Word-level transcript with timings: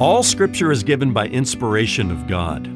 All 0.00 0.24
scripture 0.24 0.72
is 0.72 0.82
given 0.82 1.12
by 1.12 1.28
inspiration 1.28 2.10
of 2.10 2.26
God. 2.26 2.66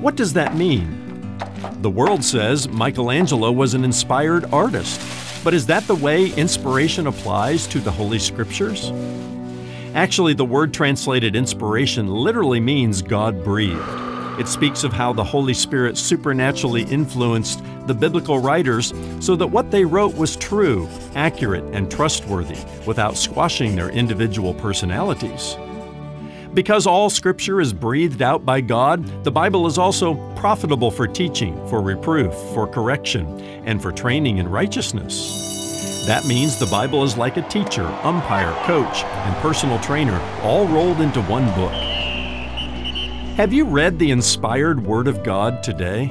What 0.00 0.16
does 0.16 0.32
that 0.32 0.56
mean? 0.56 1.36
The 1.82 1.90
world 1.90 2.24
says 2.24 2.68
Michelangelo 2.68 3.52
was 3.52 3.74
an 3.74 3.84
inspired 3.84 4.46
artist, 4.46 4.98
but 5.44 5.52
is 5.52 5.66
that 5.66 5.86
the 5.86 5.94
way 5.94 6.32
inspiration 6.34 7.06
applies 7.06 7.66
to 7.66 7.80
the 7.80 7.90
Holy 7.90 8.18
Scriptures? 8.18 8.90
Actually, 9.94 10.32
the 10.32 10.44
word 10.44 10.72
translated 10.72 11.36
inspiration 11.36 12.06
literally 12.06 12.60
means 12.60 13.02
God 13.02 13.44
breathed. 13.44 13.82
It 14.40 14.48
speaks 14.48 14.84
of 14.84 14.92
how 14.92 15.12
the 15.12 15.24
Holy 15.24 15.54
Spirit 15.54 15.98
supernaturally 15.98 16.84
influenced 16.84 17.62
the 17.86 17.94
biblical 17.94 18.38
writers 18.38 18.94
so 19.20 19.36
that 19.36 19.48
what 19.48 19.70
they 19.70 19.84
wrote 19.84 20.14
was 20.14 20.36
true, 20.36 20.88
accurate, 21.14 21.64
and 21.74 21.90
trustworthy 21.90 22.58
without 22.86 23.16
squashing 23.16 23.76
their 23.76 23.90
individual 23.90 24.54
personalities. 24.54 25.56
Because 26.58 26.88
all 26.88 27.08
Scripture 27.08 27.60
is 27.60 27.72
breathed 27.72 28.20
out 28.20 28.44
by 28.44 28.60
God, 28.60 29.22
the 29.22 29.30
Bible 29.30 29.68
is 29.68 29.78
also 29.78 30.14
profitable 30.34 30.90
for 30.90 31.06
teaching, 31.06 31.54
for 31.68 31.80
reproof, 31.80 32.34
for 32.52 32.66
correction, 32.66 33.40
and 33.64 33.80
for 33.80 33.92
training 33.92 34.38
in 34.38 34.48
righteousness. 34.48 36.04
That 36.08 36.26
means 36.26 36.58
the 36.58 36.66
Bible 36.66 37.04
is 37.04 37.16
like 37.16 37.36
a 37.36 37.48
teacher, 37.48 37.86
umpire, 38.02 38.52
coach, 38.64 39.04
and 39.04 39.36
personal 39.36 39.78
trainer, 39.78 40.18
all 40.42 40.66
rolled 40.66 41.00
into 41.00 41.22
one 41.22 41.46
book. 41.54 41.70
Have 43.36 43.52
you 43.52 43.64
read 43.64 44.00
the 44.00 44.10
inspired 44.10 44.84
Word 44.84 45.06
of 45.06 45.22
God 45.22 45.62
today? 45.62 46.10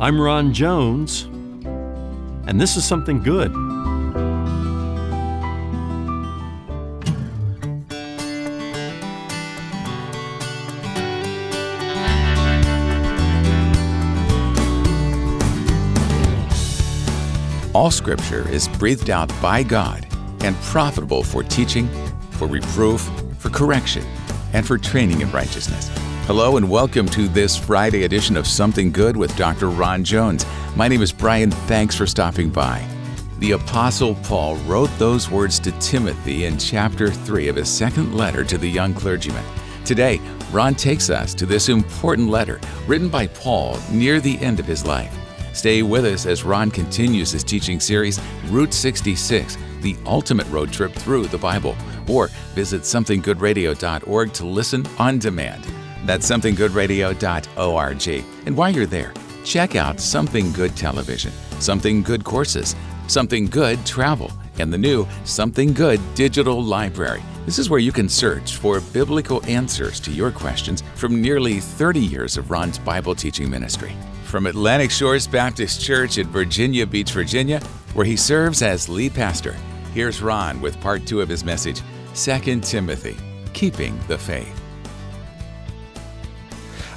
I'm 0.00 0.20
Ron 0.20 0.52
Jones, 0.52 1.22
and 2.48 2.60
this 2.60 2.76
is 2.76 2.84
something 2.84 3.22
good. 3.22 3.67
All 17.78 17.92
scripture 17.92 18.44
is 18.48 18.66
breathed 18.66 19.08
out 19.08 19.28
by 19.40 19.62
God 19.62 20.04
and 20.40 20.56
profitable 20.62 21.22
for 21.22 21.44
teaching, 21.44 21.88
for 22.32 22.48
reproof, 22.48 23.08
for 23.38 23.50
correction, 23.50 24.04
and 24.52 24.66
for 24.66 24.78
training 24.78 25.20
in 25.20 25.30
righteousness. 25.30 25.88
Hello 26.26 26.56
and 26.56 26.68
welcome 26.68 27.06
to 27.10 27.28
this 27.28 27.56
Friday 27.56 28.02
edition 28.02 28.36
of 28.36 28.48
Something 28.48 28.90
Good 28.90 29.16
with 29.16 29.36
Dr. 29.36 29.70
Ron 29.70 30.02
Jones. 30.02 30.44
My 30.74 30.88
name 30.88 31.02
is 31.02 31.12
Brian. 31.12 31.52
Thanks 31.52 31.94
for 31.94 32.04
stopping 32.04 32.50
by. 32.50 32.84
The 33.38 33.52
Apostle 33.52 34.16
Paul 34.24 34.56
wrote 34.66 34.90
those 34.98 35.30
words 35.30 35.60
to 35.60 35.70
Timothy 35.78 36.46
in 36.46 36.58
chapter 36.58 37.12
3 37.12 37.46
of 37.46 37.54
his 37.54 37.68
second 37.68 38.12
letter 38.12 38.42
to 38.42 38.58
the 38.58 38.68
young 38.68 38.92
clergyman. 38.92 39.44
Today, 39.84 40.20
Ron 40.50 40.74
takes 40.74 41.10
us 41.10 41.32
to 41.34 41.46
this 41.46 41.68
important 41.68 42.28
letter 42.28 42.58
written 42.88 43.08
by 43.08 43.28
Paul 43.28 43.78
near 43.92 44.18
the 44.18 44.36
end 44.40 44.58
of 44.58 44.66
his 44.66 44.84
life. 44.84 45.16
Stay 45.58 45.82
with 45.82 46.04
us 46.04 46.24
as 46.24 46.44
Ron 46.44 46.70
continues 46.70 47.32
his 47.32 47.42
teaching 47.42 47.80
series, 47.80 48.20
Route 48.46 48.72
66, 48.72 49.58
the 49.80 49.96
ultimate 50.06 50.46
road 50.50 50.72
trip 50.72 50.92
through 50.92 51.26
the 51.26 51.36
Bible. 51.36 51.74
Or 52.08 52.28
visit 52.54 52.82
somethinggoodradio.org 52.82 54.32
to 54.34 54.46
listen 54.46 54.86
on 55.00 55.18
demand. 55.18 55.66
That's 56.06 56.30
somethinggoodradio.org. 56.30 58.24
And 58.46 58.56
while 58.56 58.70
you're 58.70 58.86
there, 58.86 59.12
check 59.44 59.74
out 59.74 59.98
Something 59.98 60.52
Good 60.52 60.76
Television, 60.76 61.32
Something 61.58 62.04
Good 62.04 62.22
Courses, 62.22 62.76
Something 63.08 63.46
Good 63.46 63.84
Travel, 63.84 64.30
and 64.60 64.72
the 64.72 64.78
new 64.78 65.08
Something 65.24 65.72
Good 65.72 65.98
Digital 66.14 66.62
Library. 66.62 67.24
This 67.48 67.58
is 67.58 67.70
where 67.70 67.80
you 67.80 67.92
can 67.92 68.10
search 68.10 68.56
for 68.56 68.78
biblical 68.78 69.42
answers 69.46 70.00
to 70.00 70.10
your 70.10 70.30
questions 70.30 70.82
from 70.96 71.22
nearly 71.22 71.60
30 71.60 71.98
years 71.98 72.36
of 72.36 72.50
Ron's 72.50 72.78
Bible 72.78 73.14
teaching 73.14 73.48
ministry 73.48 73.96
from 74.24 74.44
Atlantic 74.44 74.90
Shores 74.90 75.26
Baptist 75.26 75.80
Church 75.80 76.18
in 76.18 76.28
Virginia 76.28 76.86
Beach, 76.86 77.10
Virginia, 77.10 77.60
where 77.94 78.04
he 78.04 78.16
serves 78.16 78.60
as 78.60 78.90
lead 78.90 79.14
pastor. 79.14 79.56
Here's 79.94 80.20
Ron 80.20 80.60
with 80.60 80.78
part 80.82 81.06
two 81.06 81.22
of 81.22 81.28
his 81.30 81.42
message 81.42 81.80
2 82.14 82.60
Timothy 82.60 83.16
Keeping 83.54 83.98
the 84.08 84.18
Faith. 84.18 84.62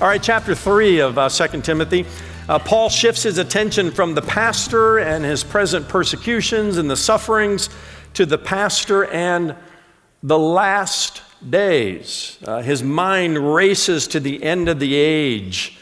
All 0.01 0.09
right, 0.09 0.21
chapter 0.21 0.53
3 0.53 0.99
of 0.99 1.17
uh, 1.17 1.29
2 1.29 1.61
Timothy. 1.61 2.05
Uh, 2.49 2.59
Paul 2.59 2.89
shifts 2.89 3.23
his 3.23 3.37
attention 3.37 3.89
from 3.89 4.15
the 4.15 4.21
pastor 4.21 4.97
and 4.97 5.23
his 5.23 5.45
present 5.45 5.87
persecutions 5.87 6.77
and 6.77 6.91
the 6.91 6.97
sufferings 6.97 7.69
to 8.15 8.25
the 8.25 8.37
pastor 8.37 9.05
and 9.05 9.55
the 10.23 10.39
last 10.39 11.21
days. 11.47 12.37
Uh, 12.43 12.61
his 12.61 12.83
mind 12.83 13.53
races 13.53 14.07
to 14.09 14.19
the 14.19 14.43
end 14.43 14.69
of 14.69 14.79
the 14.79 14.95
age 14.95 15.77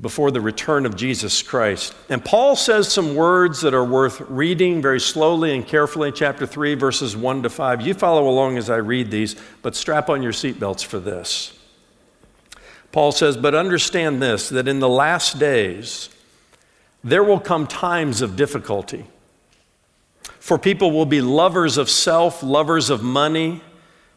before 0.00 0.30
the 0.30 0.40
return 0.40 0.86
of 0.86 0.96
Jesus 0.96 1.42
Christ. 1.42 1.94
And 2.08 2.24
Paul 2.24 2.54
says 2.54 2.90
some 2.90 3.16
words 3.16 3.60
that 3.62 3.74
are 3.74 3.84
worth 3.84 4.20
reading 4.22 4.80
very 4.80 5.00
slowly 5.00 5.54
and 5.54 5.66
carefully, 5.66 6.12
chapter 6.12 6.46
3, 6.46 6.74
verses 6.74 7.16
1 7.16 7.42
to 7.42 7.50
5. 7.50 7.80
You 7.82 7.94
follow 7.94 8.28
along 8.28 8.58
as 8.58 8.70
I 8.70 8.76
read 8.76 9.10
these, 9.10 9.34
but 9.60 9.74
strap 9.74 10.08
on 10.08 10.22
your 10.22 10.32
seatbelts 10.32 10.84
for 10.84 11.00
this. 11.00 11.58
Paul 12.92 13.10
says, 13.10 13.36
But 13.36 13.54
understand 13.54 14.22
this, 14.22 14.48
that 14.50 14.68
in 14.68 14.78
the 14.78 14.88
last 14.88 15.38
days, 15.38 16.10
there 17.02 17.24
will 17.24 17.40
come 17.40 17.66
times 17.66 18.22
of 18.22 18.36
difficulty. 18.36 19.04
For 20.48 20.56
people 20.56 20.92
will 20.92 21.04
be 21.04 21.20
lovers 21.20 21.76
of 21.76 21.90
self, 21.90 22.42
lovers 22.42 22.88
of 22.88 23.02
money, 23.02 23.60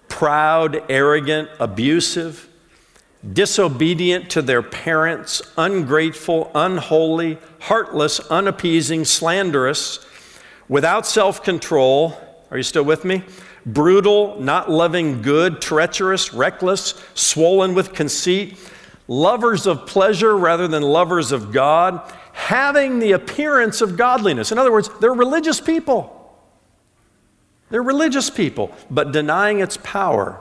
proud, 0.07 0.81
arrogant, 0.89 1.49
abusive 1.59 2.47
disobedient 3.33 4.29
to 4.29 4.41
their 4.41 4.61
parents, 4.61 5.41
ungrateful, 5.57 6.49
unholy, 6.55 7.37
heartless, 7.59 8.21
unappeasing, 8.31 9.03
slanderous, 9.03 10.05
without 10.69 11.05
self 11.05 11.43
control. 11.43 12.17
Are 12.49 12.55
you 12.55 12.63
still 12.63 12.85
with 12.85 13.03
me? 13.03 13.23
Brutal, 13.65 14.39
not 14.39 14.71
loving 14.71 15.21
good, 15.21 15.61
treacherous, 15.61 16.33
reckless, 16.33 16.93
swollen 17.13 17.75
with 17.75 17.91
conceit, 17.91 18.57
lovers 19.09 19.67
of 19.67 19.85
pleasure 19.85 20.37
rather 20.37 20.69
than 20.69 20.81
lovers 20.81 21.33
of 21.33 21.51
God, 21.51 22.09
having 22.31 22.99
the 22.99 23.11
appearance 23.11 23.81
of 23.81 23.97
godliness. 23.97 24.53
In 24.53 24.57
other 24.57 24.71
words, 24.71 24.89
they're 25.01 25.13
religious 25.13 25.59
people. 25.59 26.20
They're 27.71 27.81
religious 27.81 28.29
people, 28.29 28.71
but 28.91 29.11
denying 29.11 29.61
its 29.61 29.77
power. 29.77 30.39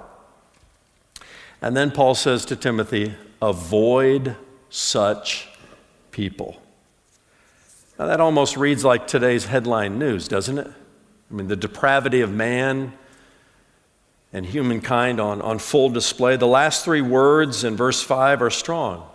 And 1.62 1.76
then 1.76 1.90
Paul 1.92 2.14
says 2.14 2.44
to 2.46 2.56
Timothy, 2.56 3.14
avoid 3.40 4.36
such 4.68 5.48
people. 6.10 6.60
Now, 7.98 8.06
that 8.06 8.20
almost 8.20 8.56
reads 8.56 8.84
like 8.84 9.06
today's 9.06 9.44
headline 9.44 9.98
news, 9.98 10.26
doesn't 10.26 10.58
it? 10.58 10.66
I 10.66 11.34
mean, 11.34 11.48
the 11.48 11.56
depravity 11.56 12.20
of 12.20 12.32
man 12.32 12.94
and 14.32 14.44
humankind 14.44 15.20
on, 15.20 15.40
on 15.42 15.58
full 15.58 15.88
display. 15.88 16.36
The 16.36 16.46
last 16.46 16.84
three 16.84 17.02
words 17.02 17.62
in 17.62 17.76
verse 17.76 18.02
5 18.02 18.42
are 18.42 18.50
strong. 18.50 19.06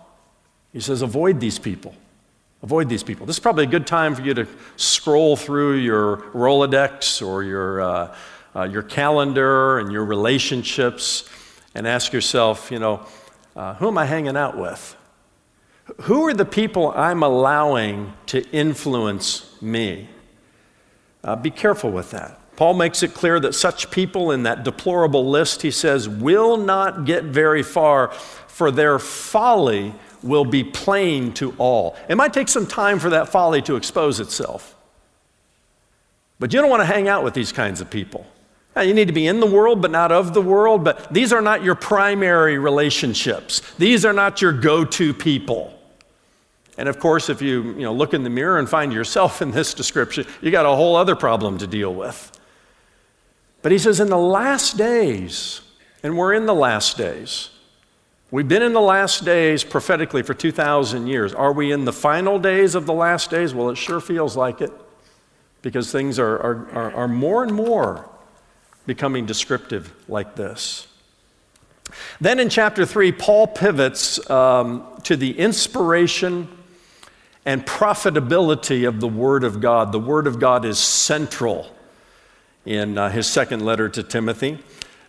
He 0.72 0.80
says, 0.80 1.02
Avoid 1.02 1.40
these 1.40 1.58
people. 1.58 1.94
Avoid 2.62 2.88
these 2.88 3.02
people. 3.02 3.26
This 3.26 3.36
is 3.36 3.40
probably 3.40 3.64
a 3.64 3.68
good 3.68 3.86
time 3.86 4.14
for 4.14 4.22
you 4.22 4.34
to 4.34 4.46
scroll 4.76 5.36
through 5.36 5.74
your 5.74 6.18
Rolodex 6.32 7.26
or 7.26 7.42
your, 7.42 7.80
uh, 7.82 8.16
uh, 8.54 8.62
your 8.64 8.82
calendar 8.82 9.78
and 9.78 9.92
your 9.92 10.04
relationships 10.04 11.28
and 11.74 11.86
ask 11.86 12.12
yourself, 12.12 12.70
you 12.70 12.78
know, 12.78 13.06
uh, 13.54 13.74
who 13.74 13.88
am 13.88 13.98
I 13.98 14.06
hanging 14.06 14.36
out 14.36 14.56
with? 14.56 14.96
Who 16.02 16.26
are 16.26 16.34
the 16.34 16.46
people 16.46 16.92
I'm 16.96 17.22
allowing 17.22 18.14
to 18.26 18.42
influence 18.50 19.60
me? 19.60 20.08
Uh, 21.22 21.36
be 21.36 21.50
careful 21.50 21.90
with 21.90 22.10
that. 22.12 22.40
Paul 22.56 22.72
makes 22.72 23.02
it 23.02 23.12
clear 23.12 23.38
that 23.40 23.54
such 23.54 23.90
people 23.90 24.30
in 24.30 24.44
that 24.44 24.64
deplorable 24.64 25.28
list, 25.28 25.60
he 25.60 25.70
says, 25.70 26.08
will 26.08 26.56
not 26.56 27.04
get 27.04 27.24
very 27.24 27.62
far, 27.62 28.10
for 28.56 28.70
their 28.70 28.98
folly 28.98 29.94
will 30.26 30.44
be 30.44 30.64
plain 30.64 31.32
to 31.34 31.54
all. 31.58 31.96
It 32.08 32.16
might 32.16 32.32
take 32.32 32.48
some 32.48 32.66
time 32.66 32.98
for 32.98 33.10
that 33.10 33.28
folly 33.28 33.62
to 33.62 33.76
expose 33.76 34.20
itself. 34.20 34.74
But 36.38 36.52
you 36.52 36.60
don't 36.60 36.70
want 36.70 36.82
to 36.82 36.86
hang 36.86 37.08
out 37.08 37.24
with 37.24 37.34
these 37.34 37.52
kinds 37.52 37.80
of 37.80 37.90
people. 37.90 38.26
You 38.76 38.92
need 38.92 39.08
to 39.08 39.14
be 39.14 39.26
in 39.26 39.40
the 39.40 39.46
world, 39.46 39.80
but 39.80 39.90
not 39.90 40.12
of 40.12 40.34
the 40.34 40.42
world. 40.42 40.84
But 40.84 41.10
these 41.12 41.32
are 41.32 41.40
not 41.40 41.64
your 41.64 41.74
primary 41.74 42.58
relationships. 42.58 43.62
These 43.78 44.04
are 44.04 44.12
not 44.12 44.42
your 44.42 44.52
go 44.52 44.84
to 44.84 45.14
people. 45.14 45.72
And 46.76 46.88
of 46.88 46.98
course, 46.98 47.30
if 47.30 47.40
you, 47.40 47.62
you 47.72 47.82
know, 47.82 47.94
look 47.94 48.12
in 48.12 48.22
the 48.22 48.28
mirror 48.28 48.58
and 48.58 48.68
find 48.68 48.92
yourself 48.92 49.40
in 49.42 49.50
this 49.50 49.72
description, 49.72 50.26
you 50.42 50.50
got 50.50 50.66
a 50.66 50.76
whole 50.76 50.94
other 50.94 51.16
problem 51.16 51.56
to 51.58 51.66
deal 51.66 51.94
with. 51.94 52.38
But 53.62 53.72
he 53.72 53.78
says, 53.78 53.98
in 53.98 54.08
the 54.08 54.18
last 54.18 54.76
days, 54.76 55.62
and 56.02 56.16
we're 56.16 56.34
in 56.34 56.46
the 56.46 56.54
last 56.54 56.98
days, 56.98 57.50
we've 58.36 58.48
been 58.48 58.60
in 58.60 58.74
the 58.74 58.80
last 58.82 59.24
days 59.24 59.64
prophetically 59.64 60.22
for 60.22 60.34
2,000 60.34 61.06
years. 61.06 61.32
Are 61.32 61.54
we 61.54 61.72
in 61.72 61.86
the 61.86 61.92
final 61.92 62.38
days 62.38 62.74
of 62.74 62.84
the 62.84 62.92
last 62.92 63.30
days? 63.30 63.54
Well, 63.54 63.70
it 63.70 63.76
sure 63.76 63.98
feels 63.98 64.36
like 64.36 64.60
it 64.60 64.70
because 65.62 65.90
things 65.90 66.18
are, 66.18 66.36
are, 66.36 66.68
are, 66.72 66.94
are 66.94 67.08
more 67.08 67.42
and 67.42 67.54
more 67.54 68.06
becoming 68.84 69.24
descriptive 69.24 69.90
like 70.06 70.36
this. 70.36 70.86
Then 72.20 72.38
in 72.38 72.50
chapter 72.50 72.84
3, 72.84 73.10
Paul 73.12 73.46
pivots 73.46 74.28
um, 74.28 74.86
to 75.04 75.16
the 75.16 75.38
inspiration 75.38 76.46
and 77.46 77.64
profitability 77.64 78.86
of 78.86 79.00
the 79.00 79.08
Word 79.08 79.44
of 79.44 79.62
God. 79.62 79.92
The 79.92 79.98
Word 79.98 80.26
of 80.26 80.38
God 80.38 80.66
is 80.66 80.78
central 80.78 81.74
in 82.66 82.98
uh, 82.98 83.08
his 83.08 83.26
second 83.26 83.64
letter 83.64 83.88
to 83.88 84.02
Timothy. 84.02 84.58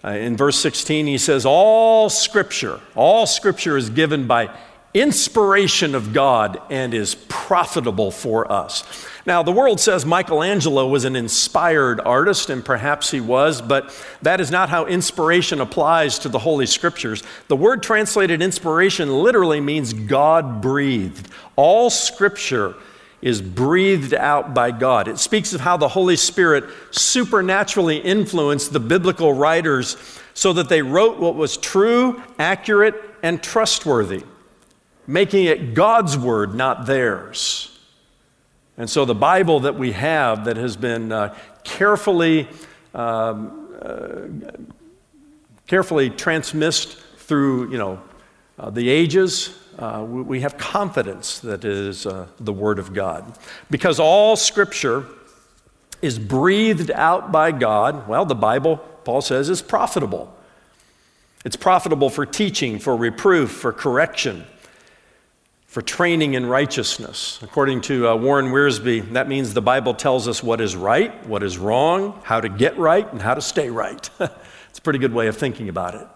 Uh, 0.03 0.09
in 0.09 0.37
verse 0.37 0.59
16, 0.59 1.07
he 1.07 1.17
says, 1.17 1.45
All 1.45 2.09
scripture, 2.09 2.79
all 2.95 3.25
scripture 3.25 3.77
is 3.77 3.89
given 3.89 4.27
by 4.27 4.49
inspiration 4.93 5.95
of 5.95 6.13
God 6.13 6.59
and 6.69 6.93
is 6.93 7.15
profitable 7.27 8.11
for 8.11 8.51
us. 8.51 8.83
Now, 9.25 9.43
the 9.43 9.51
world 9.51 9.79
says 9.79 10.05
Michelangelo 10.05 10.87
was 10.87 11.03
an 11.03 11.15
inspired 11.15 11.99
artist, 11.99 12.49
and 12.49 12.63
perhaps 12.63 13.11
he 13.11 13.19
was, 13.19 13.61
but 13.61 13.93
that 14.21 14.39
is 14.39 14.49
not 14.49 14.69
how 14.69 14.85
inspiration 14.85 15.59
applies 15.59 16.19
to 16.19 16.29
the 16.29 16.39
Holy 16.39 16.65
Scriptures. 16.65 17.23
The 17.47 17.55
word 17.55 17.83
translated 17.83 18.41
inspiration 18.41 19.21
literally 19.21 19.59
means 19.59 19.93
God 19.93 20.61
breathed. 20.61 21.27
All 21.55 21.89
Scripture 21.89 22.75
is 23.21 23.41
breathed 23.41 24.13
out 24.13 24.53
by 24.53 24.71
God. 24.71 25.07
It 25.07 25.17
speaks 25.17 25.53
of 25.53 25.61
how 25.61 25.77
the 25.77 25.87
Holy 25.87 26.15
Spirit 26.15 26.65
supernaturally 26.91 27.97
influenced 27.97 28.73
the 28.73 28.79
biblical 28.79 29.33
writers 29.33 29.97
so 30.33 30.53
that 30.53 30.69
they 30.69 30.81
wrote 30.81 31.17
what 31.19 31.35
was 31.35 31.57
true, 31.57 32.21
accurate, 32.37 32.95
and 33.23 33.41
trustworthy 33.41 34.23
making 35.07 35.45
it 35.45 35.73
God's 35.73 36.17
word, 36.17 36.53
not 36.53 36.85
theirs. 36.85 37.79
And 38.77 38.89
so 38.89 39.05
the 39.05 39.15
Bible 39.15 39.61
that 39.61 39.75
we 39.75 39.93
have 39.93 40.45
that 40.45 40.57
has 40.57 40.75
been 40.75 41.11
uh, 41.11 41.35
carefully, 41.63 42.47
um, 42.93 43.69
uh, 43.81 44.27
carefully 45.65 46.09
transmissed 46.09 46.97
through, 47.17 47.71
you 47.71 47.77
know, 47.77 48.01
uh, 48.59 48.69
the 48.69 48.89
ages, 48.89 49.57
uh, 49.77 50.03
we 50.03 50.41
have 50.41 50.57
confidence 50.57 51.39
that 51.39 51.63
it 51.63 51.71
is 51.71 52.05
uh, 52.05 52.27
the 52.39 52.53
Word 52.53 52.79
of 52.79 52.93
God. 52.93 53.37
Because 53.69 53.99
all 53.99 54.35
Scripture 54.35 55.05
is 56.01 56.19
breathed 56.19 56.91
out 56.91 57.31
by 57.31 57.51
God, 57.51 58.07
well, 58.07 58.25
the 58.25 58.35
Bible, 58.35 58.77
Paul 59.03 59.21
says, 59.21 59.49
is 59.49 59.61
profitable. 59.61 60.33
It's 61.45 61.55
profitable 61.55 62.09
for 62.09 62.25
teaching, 62.25 62.79
for 62.79 62.95
reproof, 62.95 63.51
for 63.51 63.71
correction 63.71 64.45
for 65.67 65.83
training 65.83 66.33
in 66.33 66.45
righteousness. 66.45 67.39
According 67.43 67.81
to 67.81 68.07
uh, 68.07 68.15
Warren 68.15 68.47
Wiersbe, 68.47 69.13
that 69.13 69.27
means 69.27 69.53
the 69.53 69.61
Bible 69.61 69.93
tells 69.93 70.27
us 70.27 70.41
what 70.41 70.59
is 70.59 70.75
right, 70.75 71.27
what 71.27 71.43
is 71.43 71.57
wrong, 71.57 72.19
how 72.23 72.41
to 72.41 72.49
get 72.49 72.77
right, 72.79 73.11
and 73.11 73.21
how 73.21 73.35
to 73.35 73.41
stay 73.41 73.69
right. 73.69 74.09
it's 74.19 74.79
a 74.79 74.81
pretty 74.81 74.97
good 74.97 75.13
way 75.13 75.27
of 75.27 75.37
thinking 75.37 75.69
about 75.69 75.93
it. 75.93 76.07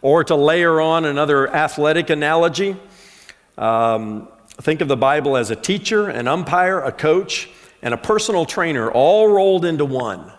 Or 0.00 0.24
to 0.24 0.34
layer 0.36 0.80
on 0.80 1.04
another 1.04 1.52
athletic 1.52 2.10
analogy, 2.10 2.76
um, 3.56 4.28
think 4.60 4.80
of 4.80 4.88
the 4.88 4.96
Bible 4.96 5.36
as 5.36 5.50
a 5.50 5.56
teacher, 5.56 6.08
an 6.08 6.28
umpire, 6.28 6.80
a 6.80 6.92
coach, 6.92 7.48
and 7.82 7.94
a 7.94 7.96
personal 7.96 8.44
trainer 8.44 8.90
all 8.90 9.28
rolled 9.28 9.64
into 9.64 9.84
one 9.84 10.32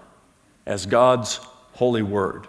as 0.65 0.85
God's 0.85 1.39
holy 1.73 2.01
word. 2.01 2.47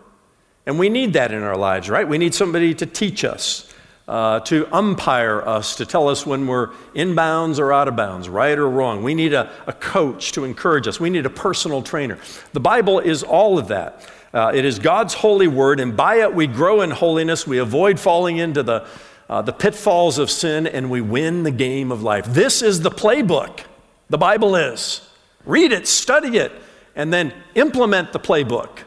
And 0.66 0.78
we 0.78 0.88
need 0.88 1.14
that 1.14 1.32
in 1.32 1.42
our 1.42 1.56
lives, 1.56 1.88
right? 1.88 2.06
We 2.06 2.18
need 2.18 2.34
somebody 2.34 2.74
to 2.74 2.86
teach 2.86 3.24
us 3.24 3.70
uh, 4.10 4.40
to 4.40 4.66
umpire 4.74 5.40
us, 5.40 5.76
to 5.76 5.86
tell 5.86 6.08
us 6.08 6.26
when 6.26 6.48
we're 6.48 6.70
in 6.94 7.14
bounds 7.14 7.60
or 7.60 7.72
out 7.72 7.86
of 7.86 7.94
bounds, 7.94 8.28
right 8.28 8.58
or 8.58 8.68
wrong. 8.68 9.04
We 9.04 9.14
need 9.14 9.32
a, 9.32 9.48
a 9.68 9.72
coach 9.72 10.32
to 10.32 10.42
encourage 10.42 10.88
us. 10.88 10.98
We 10.98 11.10
need 11.10 11.26
a 11.26 11.30
personal 11.30 11.80
trainer. 11.80 12.18
The 12.52 12.58
Bible 12.58 12.98
is 12.98 13.22
all 13.22 13.56
of 13.56 13.68
that. 13.68 14.10
Uh, 14.32 14.52
it 14.54 14.64
is 14.64 14.78
God's 14.78 15.14
holy 15.14 15.48
word, 15.48 15.80
and 15.80 15.96
by 15.96 16.16
it 16.16 16.34
we 16.34 16.46
grow 16.46 16.82
in 16.82 16.90
holiness. 16.90 17.46
We 17.46 17.58
avoid 17.58 17.98
falling 17.98 18.36
into 18.36 18.62
the, 18.62 18.86
uh, 19.28 19.42
the 19.42 19.52
pitfalls 19.52 20.18
of 20.18 20.30
sin, 20.30 20.66
and 20.66 20.88
we 20.88 21.00
win 21.00 21.42
the 21.42 21.50
game 21.50 21.90
of 21.90 22.02
life. 22.02 22.26
This 22.26 22.62
is 22.62 22.80
the 22.80 22.90
playbook. 22.90 23.60
The 24.08 24.18
Bible 24.18 24.54
is. 24.54 25.08
Read 25.44 25.72
it, 25.72 25.88
study 25.88 26.38
it, 26.38 26.52
and 26.94 27.12
then 27.12 27.32
implement 27.54 28.12
the 28.12 28.20
playbook 28.20 28.80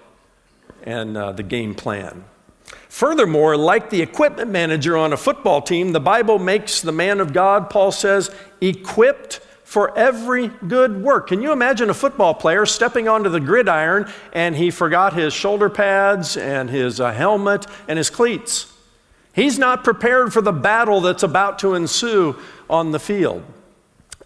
and 0.83 1.17
uh, 1.17 1.31
the 1.31 1.43
game 1.43 1.75
plan. 1.75 2.23
Furthermore, 2.87 3.57
like 3.57 3.89
the 3.89 4.01
equipment 4.01 4.51
manager 4.51 4.95
on 4.95 5.13
a 5.13 5.17
football 5.17 5.61
team, 5.61 5.91
the 5.91 5.99
Bible 5.99 6.39
makes 6.39 6.79
the 6.79 6.91
man 6.91 7.19
of 7.19 7.33
God, 7.33 7.69
Paul 7.69 7.91
says, 7.91 8.33
equipped 8.61 9.41
for 9.73 9.97
every 9.97 10.49
good 10.67 11.01
work. 11.01 11.29
Can 11.29 11.41
you 11.41 11.51
imagine 11.51 11.89
a 11.89 11.95
football 11.95 12.35
player 12.35 12.63
stepping 12.63 13.07
onto 13.07 13.27
the 13.27 13.39
gridiron 13.39 14.07
and 14.31 14.55
he 14.55 14.69
forgot 14.69 15.13
his 15.13 15.33
shoulder 15.33 15.67
pads 15.67 16.37
and 16.37 16.69
his 16.69 16.99
uh, 16.99 17.11
helmet 17.11 17.65
and 17.87 17.97
his 17.97 18.11
cleats? 18.11 18.71
He's 19.33 19.57
not 19.57 19.83
prepared 19.83 20.31
for 20.31 20.41
the 20.43 20.51
battle 20.51 21.01
that's 21.01 21.23
about 21.23 21.57
to 21.59 21.73
ensue 21.73 22.35
on 22.69 22.91
the 22.91 22.99
field. 22.99 23.43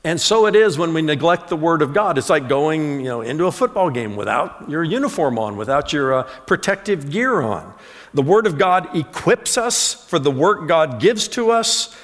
And 0.04 0.20
so 0.20 0.48
it 0.48 0.56
is 0.56 0.78
when 0.78 0.94
we 0.94 1.02
neglect 1.02 1.48
the 1.48 1.56
Word 1.56 1.82
of 1.82 1.94
God. 1.94 2.18
It's 2.18 2.30
like 2.30 2.50
going 2.50 3.00
you 3.00 3.06
know, 3.06 3.22
into 3.22 3.46
a 3.46 3.52
football 3.54 3.90
game 3.90 4.18
without 4.18 4.70
your 4.70 4.84
uniform 4.84 5.40
on, 5.40 5.56
without 5.56 5.94
your 5.94 6.14
uh, 6.14 6.24
protective 6.46 7.10
gear 7.10 7.40
on. 7.40 7.74
The 8.14 8.22
Word 8.22 8.48
of 8.48 8.58
God 8.58 8.94
equips 8.94 9.58
us 9.58 9.94
for 9.94 10.20
the 10.20 10.30
work 10.30 10.68
God 10.68 11.00
gives 11.00 11.30
to 11.30 11.52
us 11.52 11.96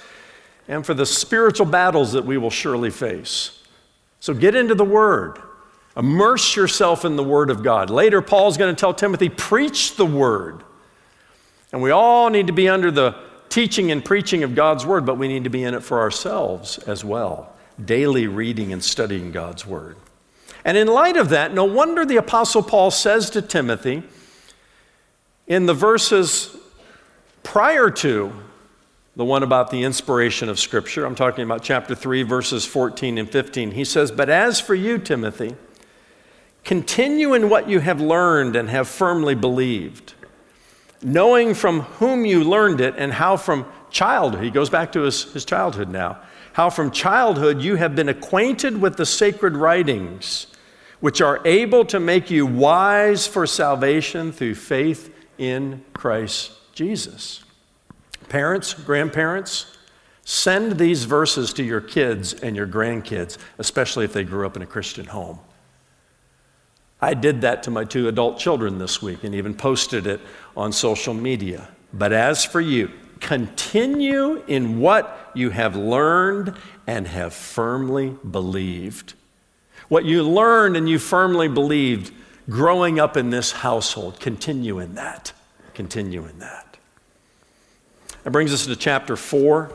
and 0.67 0.85
for 0.85 0.93
the 0.93 1.05
spiritual 1.05 1.65
battles 1.65 2.13
that 2.13 2.25
we 2.25 2.37
will 2.37 2.49
surely 2.49 2.89
face. 2.89 3.59
So 4.19 4.33
get 4.33 4.55
into 4.55 4.75
the 4.75 4.85
Word. 4.85 5.37
Immerse 5.95 6.55
yourself 6.55 7.05
in 7.05 7.15
the 7.15 7.23
Word 7.23 7.49
of 7.49 7.63
God. 7.63 7.89
Later, 7.89 8.21
Paul's 8.21 8.57
going 8.57 8.73
to 8.73 8.79
tell 8.79 8.93
Timothy, 8.93 9.29
preach 9.29 9.95
the 9.95 10.05
Word. 10.05 10.63
And 11.71 11.81
we 11.81 11.91
all 11.91 12.29
need 12.29 12.47
to 12.47 12.53
be 12.53 12.69
under 12.69 12.89
the 12.89 13.15
teaching 13.49 13.91
and 13.91 14.03
preaching 14.03 14.43
of 14.43 14.55
God's 14.55 14.85
Word, 14.85 15.05
but 15.05 15.17
we 15.17 15.27
need 15.27 15.43
to 15.43 15.49
be 15.49 15.63
in 15.63 15.73
it 15.73 15.83
for 15.83 15.99
ourselves 15.99 16.77
as 16.79 17.03
well, 17.03 17.53
daily 17.83 18.27
reading 18.27 18.73
and 18.73 18.83
studying 18.83 19.31
God's 19.31 19.65
Word. 19.65 19.97
And 20.65 20.77
in 20.77 20.87
light 20.87 21.17
of 21.17 21.29
that, 21.29 21.53
no 21.53 21.65
wonder 21.65 22.05
the 22.05 22.17
Apostle 22.17 22.63
Paul 22.63 22.89
says 22.89 23.29
to 23.31 23.41
Timothy, 23.41 24.03
in 25.45 25.65
the 25.65 25.73
verses 25.73 26.55
prior 27.43 27.91
to 27.91 28.33
the 29.15 29.25
one 29.25 29.43
about 29.43 29.69
the 29.69 29.83
inspiration 29.83 30.49
of 30.49 30.59
Scripture, 30.59 31.05
I'm 31.05 31.15
talking 31.15 31.43
about 31.43 31.61
chapter 31.61 31.93
3, 31.93 32.23
verses 32.23 32.65
14 32.65 33.19
and 33.19 33.29
15, 33.29 33.71
he 33.71 33.85
says, 33.85 34.11
But 34.11 34.29
as 34.29 34.59
for 34.59 34.73
you, 34.73 34.97
Timothy, 34.97 35.55
continue 36.63 37.35
in 37.35 37.49
what 37.49 37.69
you 37.69 37.79
have 37.79 38.01
learned 38.01 38.55
and 38.55 38.69
have 38.69 38.87
firmly 38.87 39.35
believed, 39.35 40.13
knowing 41.03 41.53
from 41.53 41.81
whom 41.81 42.25
you 42.25 42.43
learned 42.43 42.81
it 42.81 42.95
and 42.97 43.13
how 43.13 43.37
from 43.37 43.67
childhood, 43.91 44.43
he 44.43 44.49
goes 44.49 44.71
back 44.71 44.91
to 44.93 45.01
his, 45.01 45.31
his 45.33 45.45
childhood 45.45 45.89
now, 45.89 46.19
how 46.53 46.71
from 46.71 46.89
childhood 46.89 47.61
you 47.61 47.75
have 47.75 47.95
been 47.95 48.09
acquainted 48.09 48.81
with 48.81 48.97
the 48.97 49.05
sacred 49.05 49.55
writings, 49.55 50.47
which 51.01 51.21
are 51.21 51.39
able 51.45 51.85
to 51.85 51.99
make 51.99 52.31
you 52.31 52.47
wise 52.47 53.27
for 53.27 53.45
salvation 53.45 54.31
through 54.31 54.55
faith 54.55 55.13
in 55.37 55.83
Christ 55.93 56.53
Jesus. 56.73 57.42
Parents, 58.29 58.73
grandparents, 58.73 59.77
send 60.25 60.77
these 60.77 61.03
verses 61.03 61.53
to 61.53 61.63
your 61.63 61.81
kids 61.81 62.33
and 62.33 62.55
your 62.55 62.67
grandkids, 62.67 63.37
especially 63.57 64.05
if 64.05 64.13
they 64.13 64.23
grew 64.23 64.45
up 64.45 64.55
in 64.55 64.61
a 64.61 64.67
Christian 64.67 65.05
home. 65.05 65.39
I 67.01 67.13
did 67.13 67.41
that 67.41 67.63
to 67.63 67.71
my 67.71 67.83
two 67.83 68.07
adult 68.07 68.39
children 68.39 68.77
this 68.77 69.01
week 69.01 69.25
and 69.25 69.35
even 69.35 69.53
posted 69.53 70.07
it 70.07 70.21
on 70.55 70.71
social 70.71 71.13
media. 71.13 71.67
But 71.93 72.13
as 72.13 72.45
for 72.45 72.61
you, 72.61 72.91
continue 73.19 74.41
in 74.47 74.79
what 74.79 75.31
you 75.33 75.49
have 75.49 75.75
learned 75.75 76.55
and 76.87 77.07
have 77.07 77.33
firmly 77.33 78.15
believed. 78.31 79.15
What 79.89 80.05
you 80.05 80.23
learned 80.23 80.77
and 80.77 80.87
you 80.87 80.97
firmly 80.97 81.49
believed 81.49 82.13
growing 82.49 82.99
up 82.99 83.17
in 83.17 83.29
this 83.29 83.51
household, 83.51 84.19
continue 84.19 84.79
in 84.79 84.95
that. 84.95 85.33
Continue 85.73 86.25
in 86.25 86.39
that. 86.39 86.62
That 88.23 88.31
brings 88.31 88.53
us 88.53 88.65
to 88.65 88.75
chapter 88.75 89.15
4, 89.15 89.71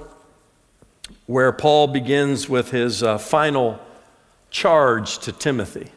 where 1.26 1.52
Paul 1.52 1.88
begins 1.88 2.48
with 2.48 2.70
his 2.70 3.02
uh, 3.02 3.18
final 3.18 3.78
charge 4.50 5.18
to 5.20 5.32
Timothy, 5.32 5.90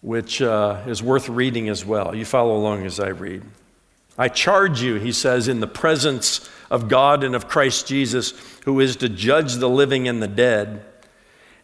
which 0.00 0.40
uh, 0.40 0.82
is 0.86 1.02
worth 1.02 1.28
reading 1.28 1.68
as 1.68 1.84
well. 1.84 2.14
You 2.14 2.24
follow 2.24 2.56
along 2.56 2.86
as 2.86 3.00
I 3.00 3.08
read. 3.08 3.42
I 4.16 4.28
charge 4.28 4.80
you, 4.80 4.96
he 4.96 5.12
says, 5.12 5.48
in 5.48 5.60
the 5.60 5.66
presence 5.66 6.48
of 6.70 6.88
God 6.88 7.24
and 7.24 7.34
of 7.34 7.48
Christ 7.48 7.86
Jesus, 7.86 8.32
who 8.64 8.80
is 8.80 8.96
to 8.96 9.08
judge 9.08 9.54
the 9.54 9.68
living 9.68 10.08
and 10.08 10.22
the 10.22 10.28
dead 10.28 10.84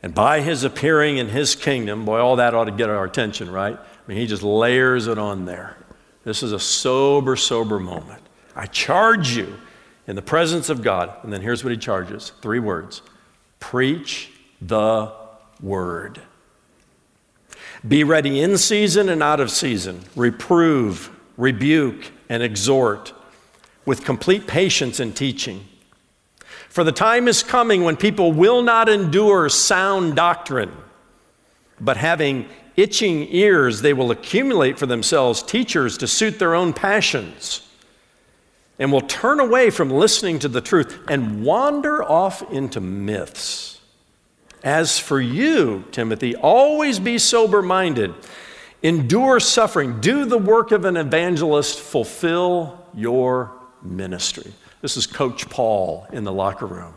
and 0.05 0.13
by 0.13 0.43
his 0.43 0.65
appearing 0.65 1.17
in 1.17 1.29
his 1.29 1.55
kingdom, 1.57 2.05
boy, 2.05 2.19
all 2.19 2.37
that 2.37 2.53
ought 2.53 2.67
to 2.67 2.73
get 2.73 2.91
our 2.91 3.07
attention, 3.07 3.51
right? 3.51 3.75
I 3.75 4.07
mean, 4.07 4.19
he 4.19 4.27
just 4.27 4.43
layers 4.43 5.07
it 5.07 5.17
on 5.17 5.47
there. 5.47 5.79
This 6.25 6.43
is 6.43 6.53
a 6.53 6.61
sober, 6.61 7.37
sober 7.37 7.79
moment. 7.81 8.21
I 8.55 8.67
charge 8.67 9.37
you 9.37 9.57
in 10.07 10.17
the 10.17 10.23
presence 10.23 10.69
of 10.69 10.83
God. 10.83 11.13
And 11.23 11.33
then 11.33 11.41
here's 11.41 11.65
what 11.65 11.71
he 11.71 11.77
charges 11.77 12.33
three 12.43 12.61
words 12.61 13.03
preach 13.61 14.31
the 14.61 15.13
word. 15.61 16.21
Be 17.87 18.05
ready 18.05 18.41
in 18.41 18.57
season 18.57 19.09
and 19.09 19.23
out 19.23 19.41
of 19.41 19.51
season, 19.51 20.05
reprove, 20.17 21.11
rebuke, 21.37 22.11
and 22.29 22.43
exhort 22.43 23.13
with 23.85 24.05
complete 24.05 24.47
patience 24.47 25.01
in 25.01 25.13
teaching. 25.13 25.67
For 26.69 26.83
the 26.83 26.93
time 26.93 27.29
is 27.29 27.43
coming 27.43 27.85
when 27.85 27.97
people 27.97 28.33
will 28.33 28.63
not 28.63 28.89
endure 28.89 29.49
sound 29.49 30.17
doctrine, 30.17 30.73
but 31.81 31.97
having 31.97 32.49
itching 32.77 33.29
ears, 33.31 33.83
they 33.83 33.93
will 33.93 34.11
accumulate 34.11 34.79
for 34.79 34.87
themselves 34.87 35.43
teachers 35.43 35.99
to 35.99 36.07
suit 36.07 36.39
their 36.39 36.55
own 36.55 36.73
passions, 36.73 37.69
and 38.79 38.91
will 38.91 39.01
turn 39.01 39.41
away 39.41 39.71
from 39.71 39.91
listening 39.91 40.39
to 40.41 40.49
the 40.49 40.61
truth 40.61 40.99
and 41.09 41.45
wander 41.45 42.03
off 42.03 42.43
into 42.51 42.81
myths. 42.81 43.81
As 44.63 44.99
for 44.99 45.21
you, 45.21 45.85
Timothy, 45.93 46.35
always 46.35 46.99
be 46.99 47.19
sober 47.19 47.63
minded, 47.63 48.15
endure 48.83 49.39
suffering, 49.39 50.01
do 50.01 50.25
the 50.25 50.39
work 50.39 50.73
of 50.73 50.85
an 50.85 50.97
evangelist, 50.97 51.79
fulfill 51.79 52.83
your 52.95 53.53
ministry. 53.83 54.53
This 54.81 54.97
is 54.97 55.07
Coach 55.07 55.49
Paul 55.49 56.07
in 56.13 56.25
the 56.25 56.33
locker 56.33 56.67
room, 56.67 56.95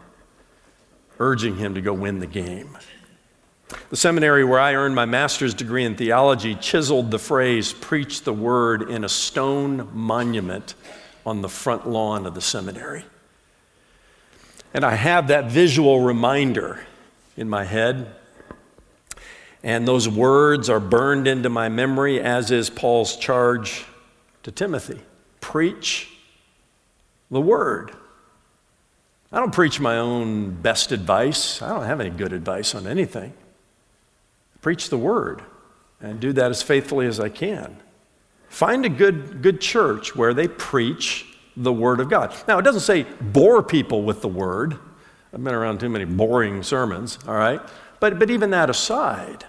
urging 1.19 1.57
him 1.57 1.75
to 1.75 1.81
go 1.81 1.93
win 1.93 2.19
the 2.19 2.27
game. 2.27 2.77
The 3.89 3.97
seminary 3.97 4.45
where 4.45 4.59
I 4.59 4.75
earned 4.75 4.95
my 4.95 5.05
master's 5.05 5.53
degree 5.53 5.83
in 5.83 5.95
theology 5.95 6.55
chiseled 6.55 7.11
the 7.11 7.19
phrase, 7.19 7.73
preach 7.73 8.23
the 8.23 8.33
word, 8.33 8.89
in 8.89 9.03
a 9.03 9.09
stone 9.09 9.89
monument 9.93 10.73
on 11.27 11.41
the 11.41 11.49
front 11.49 11.87
lawn 11.87 12.25
of 12.25 12.33
the 12.33 12.41
seminary. 12.41 13.03
And 14.73 14.83
I 14.83 14.95
have 14.95 15.27
that 15.27 15.51
visual 15.51 16.01
reminder 16.01 16.79
in 17.35 17.49
my 17.49 17.63
head. 17.63 18.15
And 19.63 19.87
those 19.87 20.07
words 20.07 20.69
are 20.69 20.79
burned 20.79 21.27
into 21.27 21.49
my 21.49 21.69
memory, 21.69 22.21
as 22.21 22.51
is 22.51 22.69
Paul's 22.69 23.15
charge 23.15 23.85
to 24.43 24.51
Timothy 24.51 25.01
preach 25.39 26.09
the 27.31 27.41
word. 27.41 27.91
I 29.31 29.39
don't 29.39 29.53
preach 29.53 29.79
my 29.79 29.97
own 29.97 30.51
best 30.51 30.91
advice, 30.91 31.61
I 31.61 31.69
don't 31.69 31.85
have 31.85 31.99
any 31.99 32.09
good 32.09 32.33
advice 32.33 32.75
on 32.75 32.87
anything 32.87 33.33
preach 34.61 34.89
the 34.89 34.97
word 34.97 35.41
and 36.01 36.19
do 36.19 36.33
that 36.33 36.51
as 36.51 36.61
faithfully 36.61 37.07
as 37.07 37.21
I 37.21 37.29
can. 37.29 37.77
Find 38.49 38.85
a 38.85 38.89
good, 38.89 39.41
good 39.41 39.61
church 39.61 40.15
where 40.15 40.33
they 40.33 40.47
preach 40.47 41.25
the 41.55 41.73
word 41.73 41.99
of 41.99 42.09
God. 42.09 42.35
Now, 42.47 42.59
it 42.59 42.63
doesn't 42.63 42.81
say 42.81 43.05
bore 43.19 43.63
people 43.63 44.03
with 44.03 44.21
the 44.21 44.27
word. 44.27 44.77
I've 45.33 45.43
been 45.43 45.53
around 45.53 45.79
too 45.79 45.89
many 45.89 46.05
boring 46.05 46.63
sermons, 46.63 47.19
all 47.27 47.35
right? 47.35 47.61
But, 47.99 48.19
but 48.19 48.29
even 48.29 48.51
that 48.51 48.69
aside, 48.69 49.45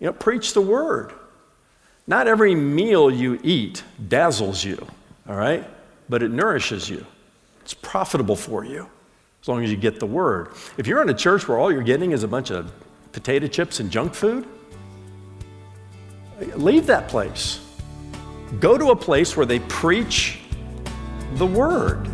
you 0.00 0.06
know, 0.06 0.12
preach 0.12 0.52
the 0.52 0.60
word. 0.60 1.12
Not 2.06 2.26
every 2.26 2.54
meal 2.54 3.10
you 3.10 3.38
eat 3.42 3.84
dazzles 4.08 4.64
you, 4.64 4.84
all 5.28 5.36
right? 5.36 5.64
But 6.08 6.22
it 6.22 6.30
nourishes 6.32 6.90
you. 6.90 7.06
It's 7.60 7.74
profitable 7.74 8.36
for 8.36 8.64
you 8.64 8.88
as 9.40 9.48
long 9.48 9.62
as 9.62 9.70
you 9.70 9.76
get 9.76 10.00
the 10.00 10.06
word. 10.06 10.48
If 10.76 10.86
you're 10.86 11.02
in 11.02 11.08
a 11.08 11.14
church 11.14 11.46
where 11.46 11.58
all 11.58 11.72
you're 11.72 11.82
getting 11.82 12.12
is 12.12 12.22
a 12.22 12.28
bunch 12.28 12.50
of 12.50 12.72
potato 13.12 13.46
chips 13.46 13.80
and 13.80 13.90
junk 13.90 14.14
food, 14.14 14.46
leave 16.56 16.86
that 16.86 17.08
place. 17.08 17.60
Go 18.60 18.76
to 18.76 18.90
a 18.90 18.96
place 18.96 19.36
where 19.36 19.46
they 19.46 19.60
preach 19.60 20.38
the 21.34 21.46
word. 21.46 22.08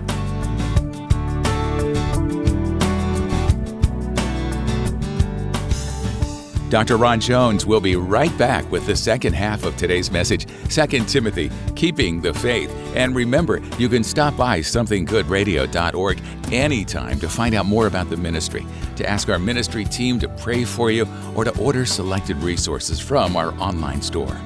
Dr. 6.70 6.98
Ron 6.98 7.18
Jones 7.18 7.64
will 7.64 7.80
be 7.80 7.96
right 7.96 8.36
back 8.36 8.70
with 8.70 8.86
the 8.86 8.94
second 8.94 9.32
half 9.32 9.64
of 9.64 9.74
today's 9.78 10.10
message, 10.10 10.46
2 10.68 11.04
Timothy, 11.06 11.50
Keeping 11.74 12.20
the 12.20 12.34
Faith. 12.34 12.70
And 12.94 13.14
remember, 13.14 13.60
you 13.78 13.88
can 13.88 14.02
stop 14.02 14.36
by 14.36 14.60
somethinggoodradio.org 14.60 16.22
anytime 16.52 17.20
to 17.20 17.28
find 17.28 17.54
out 17.54 17.66
more 17.66 17.86
about 17.86 18.10
the 18.10 18.16
ministry, 18.16 18.66
to 18.96 19.08
ask 19.08 19.28
our 19.28 19.38
ministry 19.38 19.84
team 19.84 20.18
to 20.20 20.28
pray 20.28 20.64
for 20.64 20.90
you, 20.90 21.06
or 21.34 21.44
to 21.44 21.56
order 21.58 21.84
selected 21.84 22.36
resources 22.38 22.98
from 22.98 23.36
our 23.36 23.52
online 23.60 24.02
store. 24.02 24.36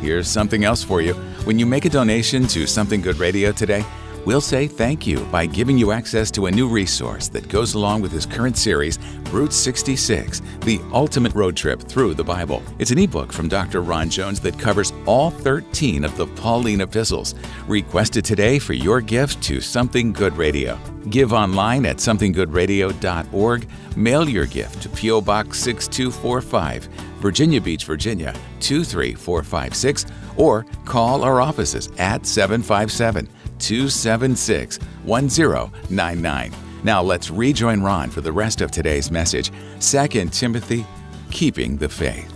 Here's 0.00 0.28
something 0.28 0.64
else 0.64 0.82
for 0.82 1.00
you. 1.00 1.14
When 1.44 1.58
you 1.58 1.66
make 1.66 1.84
a 1.84 1.90
donation 1.90 2.46
to 2.48 2.66
Something 2.66 3.00
Good 3.00 3.16
Radio 3.16 3.50
today, 3.50 3.84
We'll 4.26 4.40
say 4.40 4.66
thank 4.66 5.06
you 5.06 5.20
by 5.26 5.46
giving 5.46 5.78
you 5.78 5.92
access 5.92 6.32
to 6.32 6.46
a 6.46 6.50
new 6.50 6.66
resource 6.66 7.28
that 7.28 7.48
goes 7.48 7.74
along 7.74 8.02
with 8.02 8.10
his 8.10 8.26
current 8.26 8.58
series, 8.58 8.98
Route 9.30 9.52
66 9.52 10.42
The 10.62 10.80
Ultimate 10.92 11.32
Road 11.32 11.56
Trip 11.56 11.80
Through 11.80 12.14
the 12.14 12.24
Bible. 12.24 12.60
It's 12.80 12.90
an 12.90 12.98
ebook 12.98 13.32
from 13.32 13.48
Dr. 13.48 13.82
Ron 13.82 14.10
Jones 14.10 14.40
that 14.40 14.58
covers 14.58 14.92
all 15.06 15.30
13 15.30 16.04
of 16.04 16.16
the 16.16 16.26
Pauline 16.26 16.80
epistles. 16.80 17.36
Request 17.68 18.16
it 18.16 18.24
today 18.24 18.58
for 18.58 18.72
your 18.72 19.00
gift 19.00 19.40
to 19.44 19.60
Something 19.60 20.12
Good 20.12 20.36
Radio. 20.36 20.76
Give 21.08 21.32
online 21.32 21.86
at 21.86 21.98
somethinggoodradio.org. 21.98 23.68
Mail 23.96 24.28
your 24.28 24.46
gift 24.46 24.82
to 24.82 24.88
P.O. 24.88 25.20
Box 25.20 25.60
6245, 25.60 26.86
Virginia 27.20 27.60
Beach, 27.60 27.84
Virginia 27.84 28.34
23456, 28.58 30.06
or 30.36 30.66
call 30.84 31.22
our 31.22 31.40
offices 31.40 31.90
at 31.98 32.26
757 32.26 33.28
276 33.58 34.78
1099. 35.04 36.52
Now 36.82 37.02
let's 37.02 37.30
rejoin 37.30 37.82
Ron 37.82 38.10
for 38.10 38.20
the 38.20 38.32
rest 38.32 38.60
of 38.60 38.70
today's 38.70 39.10
message 39.10 39.50
2 39.80 40.28
Timothy, 40.30 40.86
Keeping 41.30 41.76
the 41.76 41.88
Faith. 41.88 42.32